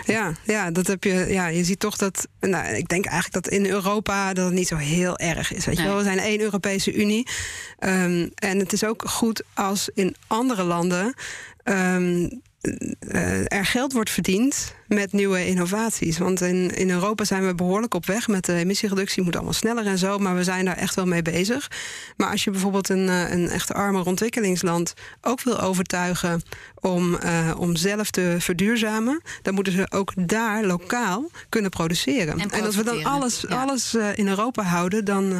Ja, 0.05 0.34
ja, 0.43 0.72
dat 0.72 0.88
heb 0.88 1.03
je. 1.03 1.25
Ja, 1.29 1.48
je 1.48 1.63
ziet 1.63 1.79
toch 1.79 1.98
dat. 1.98 2.27
Nou, 2.39 2.75
ik 2.75 2.88
denk 2.88 3.05
eigenlijk 3.05 3.43
dat 3.43 3.53
in 3.53 3.65
Europa 3.65 4.34
dat 4.34 4.46
het 4.46 4.53
niet 4.53 4.67
zo 4.67 4.75
heel 4.75 5.17
erg 5.17 5.53
is. 5.53 5.65
Weet 5.65 5.77
je 5.77 5.84
wel, 5.84 5.98
we 5.98 6.03
zijn 6.03 6.19
één 6.19 6.39
Europese 6.41 6.93
Unie. 6.93 7.27
Ehm, 7.79 8.27
en 8.36 8.60
het 8.60 8.74
is 8.74 8.84
ook 8.84 9.03
goed 9.10 9.43
als 9.53 9.89
in 9.93 10.15
andere 10.27 10.63
landen. 10.63 11.13
ehm, 11.63 12.29
eh, 13.00 13.53
er 13.53 13.65
geld 13.65 13.93
wordt 13.93 14.10
verdiend 14.10 14.75
met 14.89 15.12
nieuwe 15.12 15.46
innovaties. 15.46 16.17
Want 16.17 16.41
in, 16.41 16.75
in 16.75 16.89
Europa 16.89 17.24
zijn 17.24 17.46
we 17.46 17.55
behoorlijk 17.55 17.93
op 17.93 18.05
weg 18.05 18.27
met 18.27 18.46
de 18.46 18.53
emissiereductie. 18.53 19.24
Moet 19.24 19.36
allemaal 19.36 19.53
sneller 19.53 19.86
en 19.86 19.98
zo, 19.98 20.17
maar 20.17 20.36
we 20.36 20.43
zijn 20.43 20.65
daar 20.65 20.77
echt 20.77 20.96
wel 20.96 21.05
mee 21.05 21.22
bezig. 21.22 21.72
Maar 22.17 22.31
als 22.31 22.43
je 22.43 22.51
bijvoorbeeld 22.51 22.89
een, 22.89 23.10
eh, 23.10 23.31
een 23.31 23.50
echt 23.50 23.74
armer 23.74 24.05
ontwikkelingsland 24.05 24.93
ook 25.22 25.41
wil 25.41 25.60
overtuigen 25.60 26.41
om, 26.75 27.15
eh, 27.15 27.55
om 27.58 27.75
zelf 27.75 28.12
te 28.12 28.36
verduurzamen, 28.39 29.22
dan 29.41 29.53
moeten 29.53 29.74
ze 29.74 29.88
ook 29.89 30.13
daar 30.15 30.65
lokaal 30.65 31.29
kunnen 31.50 31.72
produceren. 31.72 32.39
En 32.39 32.65
als 32.65 32.75
we 32.75 32.84
dan 32.84 33.03
alles, 33.03 33.43
ja. 33.48 33.62
alles 33.62 33.96
eh, 33.96 34.17
in 34.17 34.27
Europa 34.27 34.63
houden, 34.63 35.05
dan, 35.05 35.39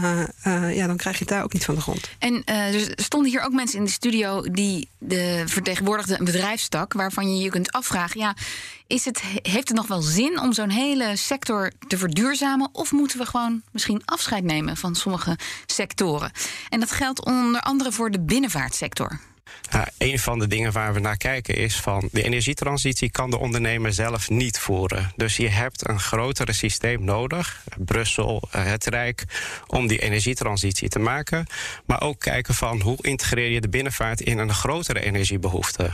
ja, 0.74 0.88
dan 0.88 0.98
krijg 0.98 1.18
je 1.18 1.24
het 1.24 1.34
daar 1.34 1.44
ook 1.44 1.54
niet 1.54 1.66
van 1.66 1.76
de 1.76 1.82
grond. 1.82 2.10
En 2.20 2.44
eh, 2.46 2.74
er 2.76 2.92
stonden 2.96 3.32
hier 3.32 3.42
ook 3.42 3.52
mensen 3.52 3.78
in 3.78 3.86
de 3.86 3.92
studio 3.92 4.42
die 4.42 4.90
de 4.98 5.44
vertegenwoordigden 5.46 6.20
een 6.20 6.26
bedrijfstak 6.26 6.94
waarvan 6.94 7.36
je 7.36 7.44
je 7.44 7.50
kunt 7.50 7.72
afvragen: 7.72 8.20
ja, 8.20 8.36
is 8.90 9.06
het, 9.06 9.22
heeft 9.42 9.68
het 9.68 9.78
nog 9.78 9.88
wel 9.88 10.02
zin 10.02 10.40
om 10.40 10.54
zo'n 10.54 10.70
hele 10.70 11.16
sector 11.16 11.72
te 11.88 11.98
verduurzamen? 11.98 12.70
Of 12.72 12.92
moeten 12.92 13.18
we 13.18 13.26
gewoon 13.26 13.62
misschien 13.72 14.02
afscheid 14.06 14.44
nemen 14.44 14.78
van 14.78 14.96
sommige 14.96 15.38
sectoren? 15.66 16.32
En 16.70 16.80
dat 16.80 16.92
geldt 16.92 17.26
onder 17.26 17.62
andere 17.62 17.92
voor 17.92 18.12
de 18.12 18.20
binnenvaartsector. 18.20 19.20
Een 19.98 20.20
van 20.20 20.40
de 20.40 20.48
dingen 20.48 20.72
waar 20.72 20.94
we 20.94 21.00
naar 21.00 21.18
kijken 21.18 21.56
is 21.56 21.76
van 21.76 22.10
de 22.12 22.24
energietransitie 22.24 23.12
kan 23.12 23.30
de 23.30 23.38
ondernemer 23.38 23.94
zelf 23.94 24.30
niet 24.30 24.60
voeren. 24.60 25.12
Dus 25.16 25.38
je 25.38 25.50
hebt 25.50 25.88
een 25.88 26.00
grotere 26.00 26.54
systeem 26.54 27.04
nodig, 27.04 27.64
Brussel, 27.78 28.48
eh, 28.52 28.64
het 28.64 28.86
Rijk, 28.86 29.24
om 29.68 29.88
die 29.88 30.00
energietransitie 30.00 30.90
te 30.90 31.00
maken. 31.00 31.46
Maar 31.86 32.02
ook 32.02 32.20
kijken 32.20 32.54
van 32.54 32.82
hoe 32.82 32.98
integreer 33.02 33.50
je 33.50 33.62
de 33.62 33.70
binnenvaart 33.70 34.22
in 34.22 34.38
een 34.38 34.54
grotere 34.54 35.00
energiebehoefte. 35.00 35.90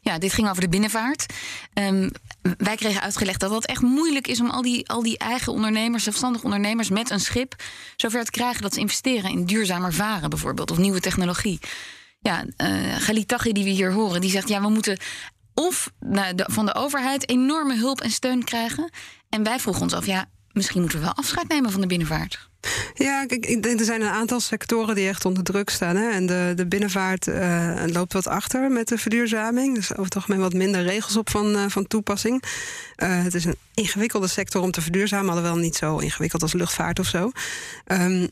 Ja, 0.00 0.18
dit 0.18 0.32
ging 0.32 0.48
over 0.48 0.62
de 0.62 0.68
binnenvaart. 0.68 1.26
Ehm, 1.72 2.08
wij 2.56 2.76
kregen 2.76 3.00
uitgelegd 3.00 3.40
dat 3.40 3.50
het 3.50 3.66
echt 3.66 3.82
moeilijk 3.82 4.26
is 4.26 4.40
om 4.40 4.50
al 4.50 4.62
die, 4.62 4.88
al 4.88 5.02
die 5.02 5.18
eigen 5.18 5.52
ondernemers, 5.52 6.02
zelfstandige 6.02 6.44
ondernemers 6.44 6.88
met 6.88 7.10
een 7.10 7.20
schip, 7.20 7.54
zover 7.96 8.24
te 8.24 8.30
krijgen 8.30 8.62
dat 8.62 8.74
ze 8.74 8.80
investeren 8.80 9.30
in 9.30 9.44
duurzamer 9.44 9.92
varen 9.92 10.30
bijvoorbeeld, 10.30 10.70
of 10.70 10.78
nieuwe 10.78 11.00
technologie. 11.00 11.58
Ja, 12.20 12.44
eh 12.56 12.96
Galit 12.96 13.28
Taghi, 13.28 13.52
die 13.52 13.64
we 13.64 13.70
hier 13.70 13.92
horen, 13.92 14.20
die 14.20 14.30
zegt: 14.30 14.48
ja, 14.48 14.60
we 14.60 14.68
moeten 14.68 14.98
of 15.54 15.92
nou, 16.00 16.34
van 16.36 16.66
de 16.66 16.74
overheid 16.74 17.28
enorme 17.28 17.76
hulp 17.76 18.00
en 18.00 18.10
steun 18.10 18.44
krijgen. 18.44 18.90
En 19.28 19.42
wij 19.42 19.60
vroegen 19.60 19.82
ons 19.82 19.92
af: 19.92 20.06
ja, 20.06 20.26
misschien 20.52 20.80
moeten 20.80 20.98
we 20.98 21.04
wel 21.04 21.14
afscheid 21.14 21.48
nemen 21.48 21.70
van 21.70 21.80
de 21.80 21.86
binnenvaart. 21.86 22.50
Ja, 22.94 23.24
ik 23.28 23.62
denk 23.62 23.78
er 23.78 23.84
zijn 23.84 24.00
een 24.00 24.08
aantal 24.08 24.40
sectoren 24.40 24.94
die 24.94 25.08
echt 25.08 25.24
onder 25.24 25.42
druk 25.42 25.70
staan. 25.70 25.96
Hè? 25.96 26.10
En 26.10 26.26
de, 26.26 26.52
de 26.56 26.66
binnenvaart 26.66 27.26
eh, 27.26 27.82
loopt 27.86 28.12
wat 28.12 28.26
achter 28.26 28.70
met 28.70 28.88
de 28.88 28.98
verduurzaming. 28.98 29.74
Dus 29.74 29.90
over 29.92 30.04
het 30.04 30.14
algemeen 30.14 30.40
wat 30.40 30.52
minder 30.52 30.82
regels 30.82 31.16
op 31.16 31.30
van, 31.30 31.56
eh, 31.56 31.64
van 31.68 31.86
toepassing. 31.86 32.42
Eh, 32.96 33.22
het 33.22 33.34
is 33.34 33.44
een 33.44 33.56
ingewikkelde 33.74 34.26
sector 34.26 34.62
om 34.62 34.70
te 34.70 34.80
verduurzamen, 34.80 35.28
alhoewel 35.28 35.56
niet 35.56 35.76
zo 35.76 35.98
ingewikkeld 35.98 36.42
als 36.42 36.52
luchtvaart 36.52 36.98
of 36.98 37.06
zo. 37.06 37.30
Ehm, 37.86 38.26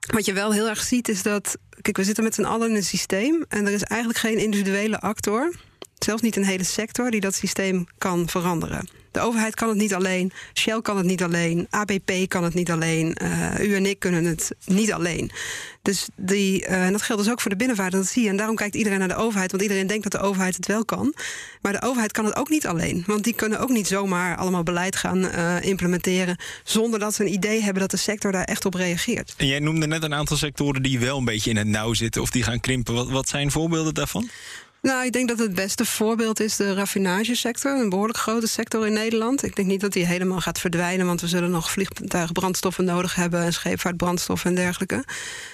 wat 0.00 0.24
je 0.24 0.32
wel 0.32 0.52
heel 0.52 0.68
erg 0.68 0.82
ziet 0.82 1.08
is 1.08 1.22
dat. 1.22 1.58
Kijk, 1.80 1.96
we 1.96 2.04
zitten 2.04 2.24
met 2.24 2.34
z'n 2.34 2.44
allen 2.44 2.68
in 2.68 2.76
een 2.76 2.84
systeem. 2.84 3.44
En 3.48 3.66
er 3.66 3.72
is 3.72 3.82
eigenlijk 3.82 4.20
geen 4.20 4.38
individuele 4.38 5.00
actor. 5.00 5.52
Zelfs 6.04 6.22
niet 6.22 6.36
een 6.36 6.44
hele 6.44 6.64
sector 6.64 7.10
die 7.10 7.20
dat 7.20 7.34
systeem 7.34 7.86
kan 7.98 8.28
veranderen. 8.28 8.88
De 9.10 9.20
overheid 9.20 9.54
kan 9.54 9.68
het 9.68 9.76
niet 9.76 9.94
alleen. 9.94 10.32
Shell 10.54 10.80
kan 10.82 10.96
het 10.96 11.06
niet 11.06 11.22
alleen. 11.22 11.66
ABP 11.70 12.12
kan 12.28 12.44
het 12.44 12.54
niet 12.54 12.70
alleen. 12.70 13.14
eh, 13.14 13.68
u 13.68 13.74
en 13.74 13.86
ik 13.86 13.98
kunnen 13.98 14.24
het 14.24 14.52
niet 14.66 14.92
alleen. 14.92 15.30
Dus 15.82 16.08
die, 16.16 16.66
eh, 16.66 16.86
en 16.86 16.92
dat 16.92 17.02
geldt 17.02 17.22
dus 17.22 17.32
ook 17.32 17.40
voor 17.40 17.50
de 17.50 17.56
binnenvaart. 17.56 17.92
Dat 17.92 18.06
zie 18.06 18.22
je. 18.22 18.28
En 18.28 18.36
daarom 18.36 18.56
kijkt 18.56 18.74
iedereen 18.74 18.98
naar 18.98 19.08
de 19.08 19.14
overheid. 19.14 19.50
Want 19.50 19.62
iedereen 19.62 19.86
denkt 19.86 20.02
dat 20.02 20.20
de 20.20 20.26
overheid 20.26 20.56
het 20.56 20.66
wel 20.66 20.84
kan. 20.84 21.14
Maar 21.62 21.72
de 21.72 21.82
overheid 21.82 22.12
kan 22.12 22.24
het 22.24 22.36
ook 22.36 22.48
niet 22.48 22.66
alleen. 22.66 23.02
Want 23.06 23.24
die 23.24 23.34
kunnen 23.34 23.60
ook 23.60 23.68
niet 23.70 23.86
zomaar 23.86 24.36
allemaal 24.36 24.62
beleid 24.62 24.96
gaan 24.96 25.28
eh, 25.28 25.62
implementeren. 25.62 26.36
zonder 26.64 26.98
dat 27.00 27.14
ze 27.14 27.22
een 27.22 27.32
idee 27.32 27.62
hebben 27.62 27.80
dat 27.80 27.90
de 27.90 27.96
sector 27.96 28.32
daar 28.32 28.44
echt 28.44 28.64
op 28.64 28.74
reageert. 28.74 29.34
En 29.36 29.46
jij 29.46 29.58
noemde 29.58 29.86
net 29.86 30.02
een 30.02 30.14
aantal 30.14 30.36
sectoren 30.36 30.82
die 30.82 30.98
wel 30.98 31.18
een 31.18 31.24
beetje 31.24 31.50
in 31.50 31.56
het 31.56 31.66
nauw 31.66 31.94
zitten 31.94 32.22
of 32.22 32.30
die 32.30 32.42
gaan 32.42 32.60
krimpen. 32.60 33.10
Wat 33.10 33.28
zijn 33.28 33.50
voorbeelden 33.50 33.94
daarvan? 33.94 34.28
Nou, 34.82 35.04
ik 35.04 35.12
denk 35.12 35.28
dat 35.28 35.38
het 35.38 35.54
beste 35.54 35.84
voorbeeld 35.84 36.40
is 36.40 36.56
de 36.56 36.74
raffinagesector. 36.74 37.80
Een 37.80 37.88
behoorlijk 37.88 38.18
grote 38.18 38.46
sector 38.46 38.86
in 38.86 38.92
Nederland. 38.92 39.42
Ik 39.42 39.56
denk 39.56 39.68
niet 39.68 39.80
dat 39.80 39.92
die 39.92 40.06
helemaal 40.06 40.40
gaat 40.40 40.58
verdwijnen, 40.58 41.06
want 41.06 41.20
we 41.20 41.28
zullen 41.28 41.50
nog 41.50 41.70
vliegtuigbrandstoffen 41.70 42.84
nodig 42.84 43.14
hebben 43.14 43.42
en 43.42 43.52
scheepvaartbrandstof 43.52 44.44
en 44.44 44.54
dergelijke. 44.54 45.04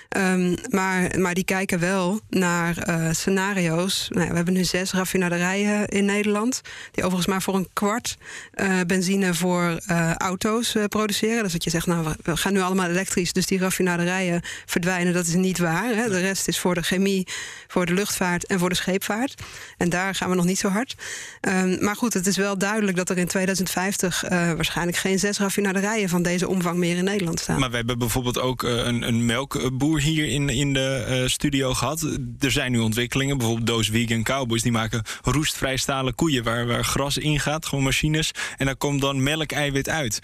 Ehm, 0.09 0.55
maar, 0.71 1.19
maar 1.19 1.35
die 1.35 1.45
kijken 1.45 1.79
wel 1.79 2.21
naar 2.31 2.79
eh, 2.79 3.09
scenario's. 3.13 4.07
Nou 4.09 4.29
we 4.29 4.35
hebben 4.37 4.55
nu 4.55 4.65
zes 4.65 4.93
raffinaderijen 4.93 5.87
in 5.89 6.05
Nederland. 6.05 6.61
Die 6.91 7.03
overigens 7.05 7.27
maar 7.33 7.43
voor 7.43 7.55
een 7.55 7.69
kwart 7.73 8.17
eh, 8.53 8.81
benzine 8.87 9.35
voor 9.35 9.81
eh, 9.87 10.15
auto's 10.15 10.75
produceren. 10.89 11.43
Dus 11.43 11.53
dat 11.53 11.65
je 11.65 11.71
zegt, 11.71 11.87
nou, 11.87 12.15
we- 12.23 12.37
gaan 12.37 12.53
nu 12.53 12.61
allemaal 12.61 12.89
elektrisch. 12.89 13.33
Dus 13.33 13.47
die 13.47 13.59
raffinaderijen 13.59 14.43
verdwijnen. 14.67 15.13
Dat 15.13 15.27
is 15.27 15.35
niet 15.35 15.59
waar. 15.59 15.95
Hè. 15.95 16.09
De 16.09 16.21
rest 16.21 16.49
is 16.49 16.59
voor 16.59 16.75
de 16.75 16.83
chemie, 16.83 17.27
voor 17.67 17.87
de 17.87 17.93
luchtvaart 17.95 18.47
en 18.47 18.59
voor 18.59 18.69
de 18.69 18.75
scheepvaart. 18.75 19.43
En 19.77 19.89
daar 19.89 20.15
gaan 20.15 20.31
we 20.31 20.37
nog 20.37 20.45
niet 20.45 20.59
zo 20.59 20.69
hard. 20.69 20.95
Ehm, 21.41 21.85
maar 21.85 21.97
goed, 21.97 22.15
het 22.15 22.27
is 22.27 22.37
wel 22.37 22.59
duidelijk 22.59 22.97
dat 22.97 23.11
er 23.11 23.19
in 23.19 23.27
2050 23.27 24.25
eh, 24.25 24.31
waarschijnlijk 24.53 24.97
geen 24.97 25.19
zes 25.19 25.39
raffinaderijen 25.39 26.09
van 26.09 26.23
deze 26.23 26.49
omvang 26.49 26.77
meer 26.79 26.97
in 26.97 27.05
Nederland 27.05 27.41
staan. 27.41 27.61
Maar 27.61 27.71
we 27.71 27.77
hebben 27.77 27.99
bijvoorbeeld 27.99 28.39
ook 28.41 28.63
een, 28.63 29.03
een 29.03 29.25
melkboer 29.27 29.96
hier 30.01 30.29
in, 30.29 30.49
in 30.49 30.73
de 30.73 31.05
eh, 31.09 31.27
studio 31.27 31.75
gehad. 31.75 32.19
Er 32.39 32.51
zijn 32.51 32.73
nu 32.73 32.79
ontwikkelingen, 32.79 33.39
bijvoorbeeld 33.39 33.67
Doos 33.67 33.89
Vegan 33.89 34.23
Cowboys. 34.23 34.63
Die 34.63 34.73
maken 34.73 35.03
roestvrij 35.23 35.77
stalen 35.77 36.15
koeien 36.15 36.45
waar, 36.45 36.67
waar 36.67 36.85
gras 36.85 37.19
in 37.19 37.41
gaat, 37.41 37.67
gewoon 37.67 37.85
machines. 37.85 38.31
En 38.57 38.67
daar 38.67 38.77
komt 38.77 39.01
dan 39.01 39.23
melkeiwit 39.23 39.89
uit. 39.89 40.21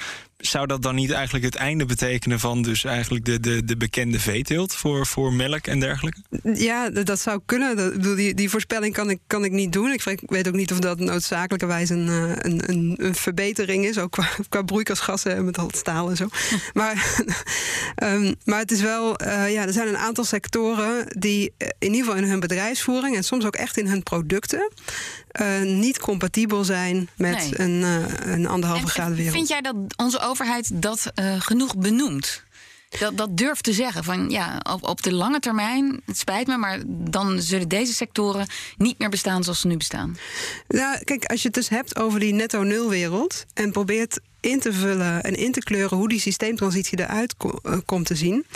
Zou 0.46 0.66
dat 0.66 0.82
dan 0.82 0.94
niet 0.94 1.10
eigenlijk 1.10 1.44
het 1.44 1.54
einde 1.54 1.84
betekenen 1.84 2.40
van 2.40 2.62
dus 2.62 2.84
eigenlijk 2.84 3.24
de, 3.24 3.40
de, 3.40 3.64
de 3.64 3.76
bekende 3.76 4.20
veeteelt 4.20 4.74
voor, 4.74 5.06
voor 5.06 5.32
melk 5.32 5.66
en 5.66 5.80
dergelijke? 5.80 6.20
Ja, 6.54 6.90
dat 6.90 7.20
zou 7.20 7.40
kunnen. 7.46 7.76
Dat, 7.76 8.16
die, 8.16 8.34
die 8.34 8.50
voorspelling 8.50 8.94
kan 8.94 9.10
ik, 9.10 9.18
kan 9.26 9.44
ik 9.44 9.52
niet 9.52 9.72
doen. 9.72 9.92
Ik 9.92 10.20
weet 10.26 10.48
ook 10.48 10.54
niet 10.54 10.72
of 10.72 10.78
dat 10.78 10.98
noodzakelijkerwijs 10.98 11.88
een, 11.88 12.08
eh, 12.08 12.30
een, 12.36 12.62
een, 12.66 12.94
een 12.96 13.14
verbetering 13.14 13.84
is, 13.84 13.98
ook 13.98 14.10
qua, 14.10 14.28
qua 14.48 14.62
broeikasgassen 14.62 15.36
en 15.36 15.44
met 15.44 15.58
al 15.58 15.66
het 15.66 15.76
staal 15.76 16.10
en 16.10 16.16
zo. 16.16 16.28
Maar, 16.72 17.16
um, 18.02 18.34
maar 18.44 18.58
het 18.58 18.70
is 18.70 18.80
wel, 18.80 19.22
uh, 19.22 19.52
ja, 19.52 19.66
er 19.66 19.72
zijn 19.72 19.88
een 19.88 19.96
aantal 19.96 20.24
sectoren 20.24 21.06
die 21.18 21.52
in 21.78 21.92
ieder 21.92 21.98
geval 21.98 22.16
in 22.16 22.28
hun 22.28 22.40
bedrijfsvoering 22.40 23.16
en 23.16 23.24
soms 23.24 23.44
ook 23.44 23.56
echt 23.56 23.76
in 23.76 23.86
hun 23.86 24.02
producten 24.02 24.70
uh, 25.40 25.62
niet 25.62 25.98
compatibel 25.98 26.64
zijn 26.64 27.08
met 27.16 27.36
nee. 27.36 27.60
een, 27.60 27.80
uh, 27.80 28.32
een 28.32 28.46
anderhalve 28.46 28.86
graden 28.86 29.16
wereld. 29.16 29.34
Vind 29.34 29.48
jij 29.48 29.60
dat 29.60 29.74
onze 29.96 30.20
overheid 30.20 30.82
dat 30.82 31.12
uh, 31.14 31.40
genoeg 31.40 31.76
benoemt? 31.76 32.42
Dat, 32.98 33.16
dat 33.16 33.36
durft 33.36 33.64
te 33.64 33.72
zeggen 33.72 34.04
van 34.04 34.30
ja, 34.30 34.60
op, 34.72 34.88
op 34.88 35.02
de 35.02 35.12
lange 35.12 35.38
termijn, 35.38 36.02
het 36.06 36.18
spijt 36.18 36.46
me, 36.46 36.56
maar 36.56 36.82
dan 36.86 37.42
zullen 37.42 37.68
deze 37.68 37.92
sectoren 37.92 38.46
niet 38.76 38.98
meer 38.98 39.08
bestaan 39.08 39.42
zoals 39.42 39.60
ze 39.60 39.66
nu 39.66 39.76
bestaan. 39.76 40.16
Nou, 40.68 41.04
kijk, 41.04 41.24
als 41.24 41.40
je 41.40 41.46
het 41.46 41.56
dus 41.56 41.68
hebt 41.68 41.98
over 41.98 42.20
die 42.20 42.32
netto-nul-wereld 42.32 43.44
en 43.54 43.72
probeert 43.72 44.20
in 44.42 44.60
te 44.60 44.72
vullen 44.72 45.22
en 45.22 45.34
in 45.34 45.52
te 45.52 45.60
kleuren 45.60 45.96
hoe 45.96 46.08
die 46.08 46.20
systeemtransitie 46.20 47.00
eruit 47.00 47.36
ko 47.36 47.58
uh, 47.62 47.76
komt 47.84 48.06
te 48.06 48.14
zien, 48.14 48.46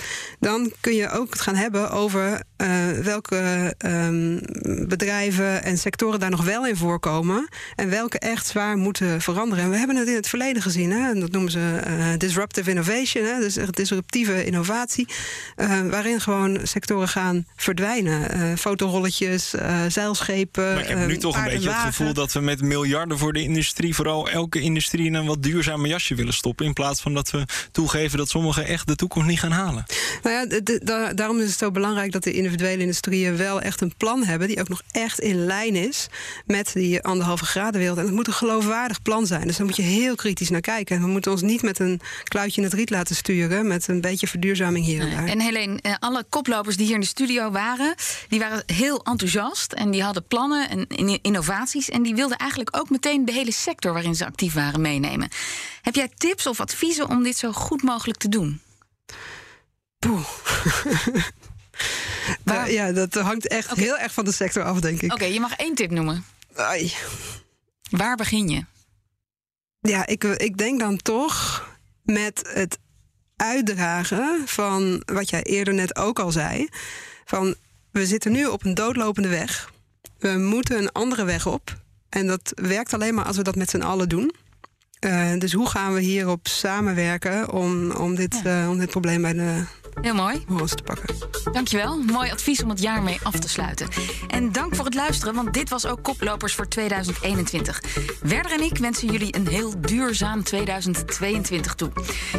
dan 0.40 0.72
kun 0.80 0.94
je 0.94 1.10
ook 1.10 1.30
het 1.30 1.40
gaan 1.40 1.54
hebben 1.54 1.90
over 1.90 2.42
uh, 2.56 2.90
welke 3.02 3.74
um, 3.86 4.40
bedrijven 4.88 5.62
en 5.62 5.78
sectoren 5.78 6.20
daar 6.20 6.30
nog 6.30 6.44
wel 6.44 6.66
in 6.66 6.76
voorkomen 6.76 7.48
en 7.74 7.90
welke 7.90 8.18
echt 8.18 8.46
zwaar 8.46 8.76
moeten 8.76 9.20
veranderen. 9.20 9.64
En 9.64 9.70
we 9.70 9.76
hebben 9.76 9.96
het 9.96 10.08
in 10.08 10.14
het 10.14 10.28
verleden 10.28 10.62
gezien, 10.62 10.90
hè? 10.90 11.10
En 11.10 11.20
dat 11.20 11.30
noemen 11.30 11.50
ze 11.50 11.80
uh, 11.88 12.06
disruptive 12.18 12.70
innovation, 12.70 13.24
hè? 13.24 13.38
dus 13.40 13.58
disruptieve 13.70 14.44
innovatie, 14.44 15.08
waarin 15.90 16.20
gewoon 16.20 16.58
sectoren 16.62 17.08
gaan 17.08 17.46
verdwijnen. 17.56 18.58
fotorolletjes, 18.58 19.54
zeilschepen. 19.88 20.72
Maar 20.72 20.82
ik 20.82 20.88
heb 20.88 21.06
nu 21.06 21.16
toch 21.16 21.36
een 21.36 21.44
beetje 21.44 21.70
het 21.70 21.78
gevoel 21.78 22.14
dat 22.14 22.32
we 22.32 22.40
met 22.40 22.62
miljarden 22.62 23.18
voor 23.18 23.32
de 23.32 23.42
industrie, 23.42 23.94
vooral 23.94 24.28
elke 24.28 24.60
industrie, 24.60 25.06
in 25.06 25.14
een 25.14 25.26
wat 25.26 25.42
duurzaam 25.42 25.75
mijn 25.76 25.92
jasje 25.92 26.14
willen 26.14 26.32
stoppen. 26.32 26.66
In 26.66 26.72
plaats 26.72 27.00
van 27.00 27.14
dat 27.14 27.30
we 27.30 27.44
toegeven 27.72 28.18
dat 28.18 28.28
sommigen 28.28 28.66
echt 28.66 28.86
de 28.86 28.96
toekomst 28.96 29.28
niet 29.28 29.40
gaan 29.40 29.50
halen. 29.50 29.84
Nou 30.22 30.34
ja, 30.34 30.46
de, 30.46 30.62
de, 30.62 30.80
da, 30.84 31.12
daarom 31.12 31.38
is 31.38 31.48
het 31.48 31.58
zo 31.58 31.70
belangrijk 31.70 32.12
dat 32.12 32.22
de 32.22 32.32
individuele 32.32 32.82
industrieën 32.82 33.36
wel 33.36 33.60
echt 33.60 33.80
een 33.80 33.94
plan 33.96 34.24
hebben. 34.24 34.48
die 34.48 34.60
ook 34.60 34.68
nog 34.68 34.82
echt 34.90 35.20
in 35.20 35.46
lijn 35.46 35.76
is 35.76 36.06
met 36.46 36.70
die 36.72 37.02
anderhalve 37.02 37.44
graden 37.44 37.80
wereld. 37.80 37.98
En 37.98 38.04
het 38.04 38.14
moet 38.14 38.26
een 38.26 38.32
geloofwaardig 38.32 39.02
plan 39.02 39.26
zijn. 39.26 39.46
Dus 39.46 39.56
daar 39.56 39.66
moet 39.66 39.76
je 39.76 39.82
heel 39.82 40.14
kritisch 40.14 40.50
naar 40.50 40.60
kijken. 40.60 41.00
We 41.00 41.06
moeten 41.06 41.30
ons 41.30 41.42
niet 41.42 41.62
met 41.62 41.78
een 41.78 42.00
kluitje 42.24 42.60
in 42.60 42.66
het 42.66 42.76
riet 42.76 42.90
laten 42.90 43.16
sturen. 43.16 43.66
met 43.66 43.88
een 43.88 44.00
beetje 44.00 44.26
verduurzaming 44.26 44.84
hier 44.84 45.00
en 45.00 45.10
daar. 45.10 45.26
En 45.26 45.40
Helene, 45.40 45.78
eh, 45.80 45.94
alle 45.98 46.24
koplopers 46.28 46.76
die 46.76 46.86
hier 46.86 46.94
in 46.94 47.00
de 47.00 47.06
studio 47.06 47.50
waren. 47.50 47.94
die 48.28 48.38
waren 48.38 48.62
heel 48.66 49.04
enthousiast. 49.04 49.72
en 49.72 49.90
die 49.90 50.02
hadden 50.02 50.26
plannen 50.26 50.68
en 50.88 51.22
innovaties. 51.22 51.88
en 51.88 52.02
die 52.02 52.14
wilden 52.14 52.36
eigenlijk 52.36 52.76
ook 52.76 52.90
meteen 52.90 53.24
de 53.24 53.32
hele 53.32 53.52
sector 53.52 53.92
waarin 53.92 54.14
ze 54.14 54.26
actief 54.26 54.54
waren 54.54 54.80
meenemen. 54.80 55.28
Heb 55.82 55.94
jij 55.94 56.08
tips 56.16 56.46
of 56.46 56.60
adviezen 56.60 57.08
om 57.08 57.22
dit 57.22 57.36
zo 57.36 57.52
goed 57.52 57.82
mogelijk 57.82 58.18
te 58.18 58.28
doen? 58.28 58.60
Poeh. 59.98 60.26
Waar... 62.44 62.70
Ja, 62.70 62.92
dat 62.92 63.14
hangt 63.14 63.48
echt 63.48 63.72
okay. 63.72 63.84
heel 63.84 63.98
erg 63.98 64.12
van 64.12 64.24
de 64.24 64.32
sector 64.32 64.62
af, 64.62 64.80
denk 64.80 65.02
ik. 65.02 65.12
Oké, 65.12 65.14
okay, 65.14 65.32
je 65.32 65.40
mag 65.40 65.52
één 65.52 65.74
tip 65.74 65.90
noemen. 65.90 66.24
Ai. 66.54 66.94
Waar 67.90 68.16
begin 68.16 68.48
je? 68.48 68.64
Ja, 69.80 70.06
ik, 70.06 70.24
ik 70.24 70.56
denk 70.56 70.80
dan 70.80 70.96
toch 70.96 71.68
met 72.02 72.50
het 72.52 72.78
uitdragen 73.36 74.42
van 74.48 75.02
wat 75.04 75.30
jij 75.30 75.42
eerder 75.42 75.74
net 75.74 75.96
ook 75.96 76.18
al 76.18 76.30
zei. 76.30 76.68
Van 77.24 77.54
we 77.90 78.06
zitten 78.06 78.32
nu 78.32 78.46
op 78.46 78.64
een 78.64 78.74
doodlopende 78.74 79.28
weg. 79.28 79.72
We 80.18 80.28
moeten 80.28 80.78
een 80.78 80.92
andere 80.92 81.24
weg 81.24 81.46
op. 81.46 81.80
En 82.08 82.26
dat 82.26 82.52
werkt 82.54 82.94
alleen 82.94 83.14
maar 83.14 83.24
als 83.24 83.36
we 83.36 83.42
dat 83.42 83.56
met 83.56 83.70
z'n 83.70 83.80
allen 83.82 84.08
doen. 84.08 84.34
Uh, 85.06 85.38
dus 85.38 85.52
hoe 85.52 85.68
gaan 85.68 85.94
we 85.94 86.00
hierop 86.00 86.46
samenwerken 86.46 87.52
om, 87.52 87.90
om, 87.90 88.14
dit, 88.14 88.40
ja. 88.44 88.62
uh, 88.62 88.70
om 88.70 88.78
dit 88.78 88.90
probleem 88.90 89.22
bij 89.22 89.32
de 89.32 89.64
Heel 90.00 90.14
mooi. 90.14 90.44
te 90.74 90.82
pakken? 90.82 91.14
Dankjewel. 91.52 92.02
Mooi 92.02 92.30
advies 92.30 92.62
om 92.62 92.68
het 92.68 92.80
jaar 92.80 93.02
mee 93.02 93.18
af 93.22 93.38
te 93.38 93.48
sluiten. 93.48 93.88
En 94.28 94.52
dank 94.52 94.74
voor 94.74 94.84
het 94.84 94.94
luisteren, 94.94 95.34
want 95.34 95.54
dit 95.54 95.68
was 95.68 95.86
ook 95.86 96.02
Koplopers 96.02 96.54
voor 96.54 96.68
2021. 96.68 97.82
Werder 98.22 98.52
en 98.52 98.60
ik 98.60 98.78
wensen 98.78 99.12
jullie 99.12 99.36
een 99.36 99.48
heel 99.48 99.80
duurzaam 99.80 100.42
2022 100.42 101.74
toe. 101.74 101.90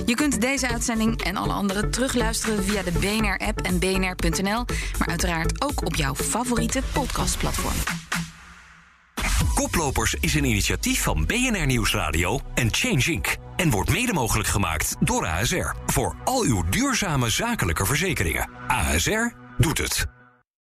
Je 0.06 0.16
kunt 0.16 0.42
deze 0.42 0.68
uitzending 0.68 1.24
en 1.24 1.38
alle 1.38 1.54
andere 1.54 1.90
terugluisteren 1.90 2.64
via 2.64 2.84
de 2.84 2.92
BNR-app 2.92 3.62
en 3.62 3.80
bnr.nl, 3.80 4.66
maar 4.98 5.08
uiteraard 5.08 5.62
ook 5.62 5.86
op 5.86 5.96
jouw 5.96 6.16
favoriete 6.16 6.82
podcastplatform. 6.94 7.76
Koplopers 9.54 10.14
is 10.14 10.34
een 10.34 10.44
initiatief 10.44 11.02
van 11.04 11.26
BNR 11.26 11.66
Nieuwsradio 11.66 12.40
en 12.54 12.74
Change 12.74 13.12
Inc. 13.12 13.36
En 13.56 13.70
wordt 13.70 13.92
mede 13.92 14.14
mogelijk 14.14 14.48
gemaakt 14.48 14.96
door 15.00 15.28
ASR. 15.28 15.76
Voor 15.86 16.16
al 16.24 16.44
uw 16.44 16.64
duurzame 16.70 17.30
zakelijke 17.30 17.86
verzekeringen. 17.86 18.50
ASR 18.68 19.34
doet 19.58 19.78
het. 19.78 20.17